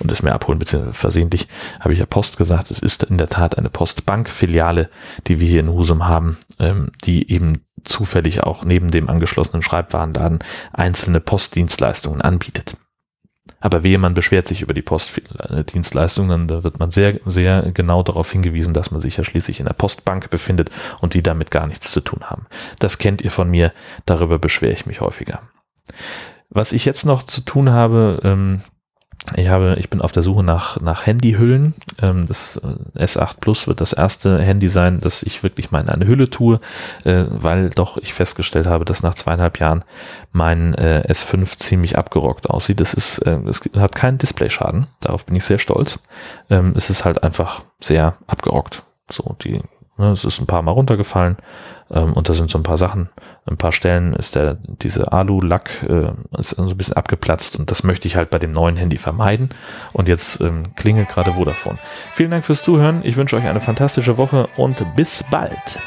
und 0.00 0.12
es 0.12 0.22
mir 0.22 0.32
abholen, 0.32 0.58
beziehungsweise 0.58 0.92
versehentlich 0.92 1.48
habe 1.80 1.92
ich 1.92 1.98
ja 1.98 2.06
Post 2.06 2.36
gesagt. 2.36 2.70
Es 2.70 2.78
ist 2.78 3.04
in 3.04 3.18
der 3.18 3.28
Tat 3.28 3.58
eine 3.58 3.70
Postbank-Filiale, 3.70 4.90
die 5.26 5.40
wir 5.40 5.48
hier 5.48 5.60
in 5.60 5.72
Husum 5.72 6.06
haben, 6.06 6.38
ähm, 6.58 6.90
die 7.04 7.30
eben 7.30 7.64
zufällig 7.84 8.42
auch 8.42 8.64
neben 8.64 8.90
dem 8.90 9.08
angeschlossenen 9.08 9.62
Schreibwarenladen 9.62 10.38
einzelne 10.72 11.20
Postdienstleistungen 11.20 12.22
anbietet. 12.22 12.76
Aber 13.64 13.82
wehe, 13.82 13.96
man 13.96 14.12
beschwert 14.12 14.46
sich 14.46 14.60
über 14.60 14.74
die 14.74 14.82
Postdienstleistung, 14.82 16.28
dann 16.28 16.48
da 16.48 16.64
wird 16.64 16.80
man 16.80 16.90
sehr, 16.90 17.18
sehr 17.24 17.62
genau 17.72 18.02
darauf 18.02 18.30
hingewiesen, 18.30 18.74
dass 18.74 18.90
man 18.90 19.00
sich 19.00 19.16
ja 19.16 19.22
schließlich 19.24 19.58
in 19.58 19.64
der 19.64 19.72
Postbank 19.72 20.28
befindet 20.28 20.70
und 21.00 21.14
die 21.14 21.22
damit 21.22 21.50
gar 21.50 21.66
nichts 21.66 21.90
zu 21.90 22.02
tun 22.02 22.24
haben. 22.24 22.44
Das 22.78 22.98
kennt 22.98 23.22
ihr 23.22 23.30
von 23.30 23.48
mir, 23.48 23.72
darüber 24.04 24.38
beschwere 24.38 24.72
ich 24.72 24.84
mich 24.84 25.00
häufiger. 25.00 25.40
Was 26.50 26.72
ich 26.74 26.84
jetzt 26.84 27.06
noch 27.06 27.22
zu 27.22 27.40
tun 27.40 27.70
habe, 27.70 28.20
ähm, 28.22 28.60
ich 29.36 29.48
habe, 29.48 29.76
ich 29.78 29.88
bin 29.88 30.02
auf 30.02 30.12
der 30.12 30.22
Suche 30.22 30.42
nach, 30.42 30.80
nach 30.80 31.06
Handyhüllen. 31.06 31.74
Ähm, 32.00 32.26
das 32.26 32.60
äh, 32.96 33.04
S8 33.04 33.40
Plus 33.40 33.66
wird 33.66 33.80
das 33.80 33.94
erste 33.94 34.38
Handy 34.40 34.68
sein, 34.68 35.00
das 35.00 35.22
ich 35.22 35.42
wirklich 35.42 35.70
mal 35.70 35.80
in 35.80 35.88
eine 35.88 36.06
Hülle 36.06 36.28
tue, 36.28 36.60
äh, 37.04 37.24
weil 37.28 37.70
doch 37.70 37.96
ich 37.96 38.12
festgestellt 38.12 38.66
habe, 38.66 38.84
dass 38.84 39.02
nach 39.02 39.14
zweieinhalb 39.14 39.58
Jahren 39.58 39.84
mein 40.32 40.74
äh, 40.74 41.06
S5 41.08 41.58
ziemlich 41.58 41.96
abgerockt 41.96 42.50
aussieht. 42.50 42.80
Das 42.80 42.92
ist, 42.92 43.18
es 43.18 43.62
hat 43.76 43.94
keinen 43.94 44.18
Displayschaden. 44.18 44.86
Darauf 45.00 45.24
bin 45.24 45.36
ich 45.36 45.44
sehr 45.44 45.58
stolz. 45.58 46.00
Ähm, 46.50 46.74
es 46.76 46.90
ist 46.90 47.04
halt 47.04 47.22
einfach 47.22 47.62
sehr 47.80 48.16
abgerockt. 48.26 48.82
So, 49.10 49.36
die 49.42 49.60
es 49.98 50.24
ist 50.24 50.40
ein 50.40 50.46
paar 50.46 50.62
Mal 50.62 50.72
runtergefallen 50.72 51.36
ähm, 51.90 52.12
und 52.14 52.28
da 52.28 52.34
sind 52.34 52.50
so 52.50 52.58
ein 52.58 52.64
paar 52.64 52.76
Sachen. 52.76 53.10
Ein 53.46 53.56
paar 53.56 53.72
Stellen 53.72 54.14
ist 54.14 54.34
der 54.34 54.56
diese 54.66 55.12
Alu-Lack 55.12 55.70
äh, 55.88 56.38
ist 56.38 56.50
so 56.50 56.62
ein 56.62 56.76
bisschen 56.76 56.96
abgeplatzt 56.96 57.58
und 57.58 57.70
das 57.70 57.84
möchte 57.84 58.08
ich 58.08 58.16
halt 58.16 58.30
bei 58.30 58.38
dem 58.38 58.52
neuen 58.52 58.76
Handy 58.76 58.98
vermeiden. 58.98 59.50
Und 59.92 60.08
jetzt 60.08 60.40
ähm, 60.40 60.74
klingelt 60.76 61.08
gerade 61.08 61.34
Vodafone. 61.34 61.78
Vielen 62.12 62.30
Dank 62.30 62.44
fürs 62.44 62.62
Zuhören. 62.62 63.02
Ich 63.04 63.16
wünsche 63.16 63.36
euch 63.36 63.44
eine 63.44 63.60
fantastische 63.60 64.16
Woche 64.16 64.48
und 64.56 64.84
bis 64.96 65.24
bald. 65.30 65.78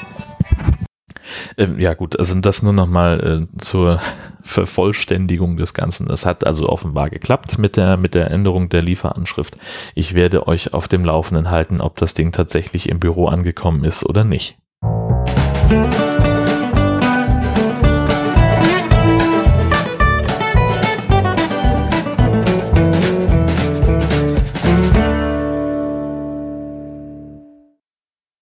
Ähm, 1.57 1.79
ja 1.79 1.93
gut, 1.93 2.17
also 2.17 2.35
das 2.35 2.61
nur 2.61 2.73
nochmal 2.73 3.47
äh, 3.57 3.61
zur 3.61 3.99
Vervollständigung 4.41 5.57
des 5.57 5.73
Ganzen. 5.73 6.07
Das 6.07 6.25
hat 6.25 6.45
also 6.45 6.69
offenbar 6.69 7.09
geklappt 7.09 7.57
mit 7.57 7.77
der, 7.77 7.97
mit 7.97 8.13
der 8.15 8.31
Änderung 8.31 8.69
der 8.69 8.81
Lieferanschrift. 8.81 9.57
Ich 9.95 10.13
werde 10.13 10.47
euch 10.47 10.73
auf 10.73 10.87
dem 10.87 11.05
Laufenden 11.05 11.49
halten, 11.49 11.81
ob 11.81 11.97
das 11.97 12.13
Ding 12.13 12.31
tatsächlich 12.31 12.89
im 12.89 12.99
Büro 12.99 13.27
angekommen 13.27 13.83
ist 13.83 14.05
oder 14.05 14.23
nicht. 14.23 14.57
Musik 14.81 16.06